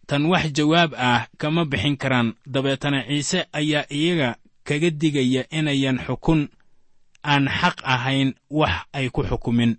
tan 0.06 0.26
wax 0.26 0.52
jawaab 0.52 0.94
ah 0.96 1.26
kama 1.38 1.64
bixin 1.64 1.96
karaan. 1.96 2.34
Dabeetana 2.46 3.04
ciise 3.08 3.46
ayaa 3.52 3.86
iyaga 3.90 4.36
kaga 4.64 4.90
digaya 4.90 5.42
inayan 5.50 5.98
xukun 6.06 6.48
aan 7.24 7.48
xaq 7.48 7.76
ahayn 7.82 8.34
wax 8.50 8.74
ay 8.92 9.08
ku 9.10 9.22
xukumin. 9.24 9.76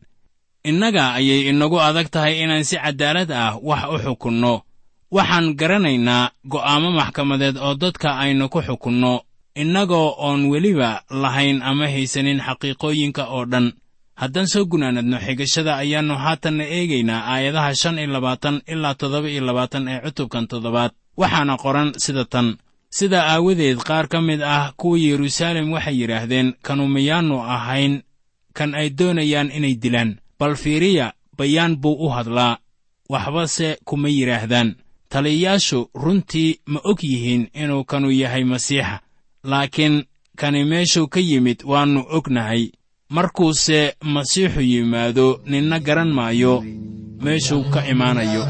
Innaga 0.63 1.13
ayay 1.13 1.47
inagu 1.49 1.79
adag 1.79 2.09
tahay 2.11 2.43
inaan 2.43 2.63
si 2.63 2.75
caddaalad 2.75 3.31
ah 3.31 3.55
wax 3.61 3.83
u 3.93 3.97
xukunno 4.03 4.61
waxaan 5.11 5.55
garanaynaa 5.59 6.31
go'aamo 6.51 6.89
maxkamadeed 6.91 7.57
oo 7.57 7.75
dadka 7.75 8.09
aynu 8.23 8.49
ku 8.49 8.61
xukunno 8.61 9.21
innagoo 9.55 10.15
oon 10.17 10.45
weliba 10.51 11.01
lahayn 11.09 11.61
ama 11.61 11.87
haysanin 11.87 12.39
xaqiiqooyinka 12.47 13.23
oo 13.35 13.45
dhan. 13.51 13.73
Haddaan 14.21 14.47
soo 14.47 14.65
gunaanadno 14.65 15.17
xigashada 15.25 15.75
ayaannu 15.81 16.15
haatanna 16.23 16.63
eegaynaa 16.63 17.25
aayadaha 17.33 17.75
shan 17.81 17.99
iyo 17.99 18.11
labaatan 18.15 18.61
ilaa 18.67 18.95
toddoba 18.99 19.29
iyo 19.29 19.41
labaatan 19.45 19.87
ee 19.87 19.99
cutubkan 20.05 20.47
toddobaad. 20.47 20.91
Waxaana 21.17 21.57
qoran 21.63 21.89
sida 22.03 22.25
tan. 22.25 22.47
Sidaa 22.97 23.25
aawadeed 23.33 23.77
qaar 23.87 24.07
ka 24.07 24.21
mid 24.21 24.41
ah 24.41 24.73
kuwa 24.77 24.97
yeruusaalem 24.99 25.71
waxay 25.73 25.95
yidhaahdeen 26.01 26.53
kanu 26.61 26.87
miyaannu 26.87 27.37
ahayn 27.55 28.01
kan 28.57 28.75
ay 28.75 28.89
doonayaan 28.89 29.51
inay 29.57 29.75
dilaan. 29.83 30.17
Bal 30.39 30.55
fiiriya 30.55 31.13
bayaan 31.37 31.75
buu 31.81 31.95
u 32.05 32.09
hadlaa. 32.09 32.57
Waxbase 33.09 33.77
kuma 33.85 34.09
yidhaahdaan 34.09 34.75
taliyayaashu 35.09 35.89
runtii 35.93 36.59
ma 36.65 36.79
og 36.83 36.99
yihiin 37.03 37.43
inuu 37.53 37.83
kanu 37.83 38.11
yahay 38.11 38.43
masiixa 38.43 38.99
laakiin 39.43 39.95
kani 40.39 40.63
meeshuu 40.71 41.07
ka 41.07 41.19
yimid 41.19 41.59
waannu 41.71 42.01
ognahay. 42.17 42.63
Markuuse 43.09 43.95
masiixu 44.13 44.61
yimaado 44.61 45.27
ninna 45.45 45.79
garan 45.79 46.11
maayo 46.17 46.53
meeshuu 47.23 47.63
ka 47.73 47.79
imaanayo 47.91 48.43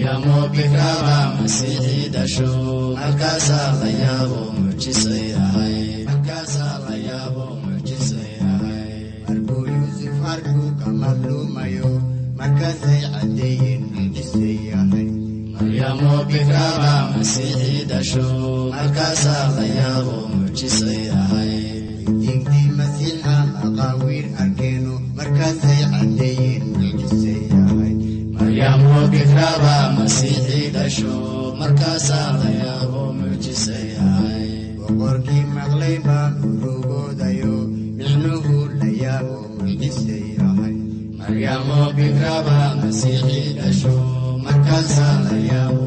maryamo 0.00 0.48
bikraba 0.48 1.36
masiixii 1.40 2.08
dhasho 2.14 2.50
markaasaa 2.96 3.72
la 3.80 3.90
yaabo 4.02 4.40
mucjise 4.58 5.16
yahay 5.32 5.76
markuu 9.28 9.66
yuusuf 9.72 10.16
arkuu 10.32 10.70
ka 10.80 10.88
madluumayo 11.00 11.90
markaasay 12.38 13.00
caddeeyeen 13.14 13.82
mucjise 13.94 14.48
yahay 14.72 15.08
maryamo 15.58 16.12
bikraba 16.30 16.92
masiixii 17.16 17.84
dhasho 17.90 18.26
markaasaa 18.76 19.44
la 19.56 19.64
yaabo 19.78 20.16
mucjise 20.36 20.94
yahay 21.10 21.54
diintii 22.20 22.68
masiixa 22.78 23.34
maqaawiir 23.60 24.26
arkeeno 24.42 24.94
markaasay 25.18 25.80
caddeeyeen 25.92 26.62
mucjise 26.78 27.34
yahay 27.52 27.94
maryamo 28.38 28.94
bikraba 29.12 29.74
masiixii 30.10 30.68
dhasho 30.74 31.12
markaasaa 31.58 32.30
la 32.42 32.48
yaabo 32.62 33.02
mucjise 33.18 33.76
yahay 33.94 34.48
boqorkii 34.78 35.44
maqlay 35.56 35.96
baa 36.06 36.28
urugoodayo 36.48 37.54
micnuhu 37.98 38.56
la 38.80 38.88
yaabo 39.02 39.36
mucjise 39.58 40.16
yahay 40.38 40.74
maryamo 41.18 41.78
bikraba 41.96 42.56
masiixii 42.80 43.48
dhasho 43.58 43.94
markaasaa 44.46 45.14
la 45.28 45.36
yaabo 45.50 45.86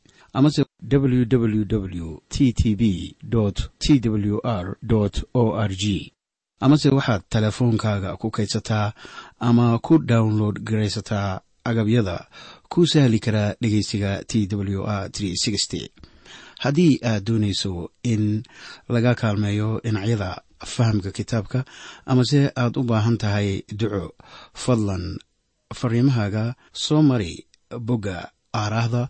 amase 0.33 0.65
www 0.91 2.17
t 2.29 2.53
t 2.53 2.75
b 2.75 3.15
t 3.79 4.09
w 4.09 4.39
r 4.43 4.77
o 5.33 5.43
r 5.55 5.71
g. 5.75 6.13
Amase 6.59 6.89
waxaad 6.89 7.21
teleefoonkaaga 7.29 8.17
ku 8.17 8.31
kaydsataa 8.31 8.93
ama 9.39 9.79
ku 9.79 9.97
download 9.97 10.59
garaysataa 10.63 11.41
agabyada 11.63 12.27
ku 12.69 12.87
sahli 12.87 13.19
karaa 13.19 13.55
dhegeysiga 13.61 14.23
t 14.29 14.47
w 14.47 14.83
r 14.85 15.09
haddii 16.63 16.99
aad 17.03 17.23
doonayso 17.25 17.89
in 18.03 18.43
laga 18.89 19.15
kaalmeeyo 19.15 19.81
dhinacyada 19.83 20.41
fahamka 20.73 21.11
kitaabka 21.11 21.65
amase 22.05 22.51
aad 22.55 22.77
u 22.77 22.83
baahan 22.83 23.17
tahay 23.17 23.49
duco 23.79 24.13
fadlan 24.53 25.17
fariimahaaga 25.79 26.43
soo 26.83 27.01
mari 27.01 27.33
bogga 27.87 28.17
aaraahda 28.61 29.09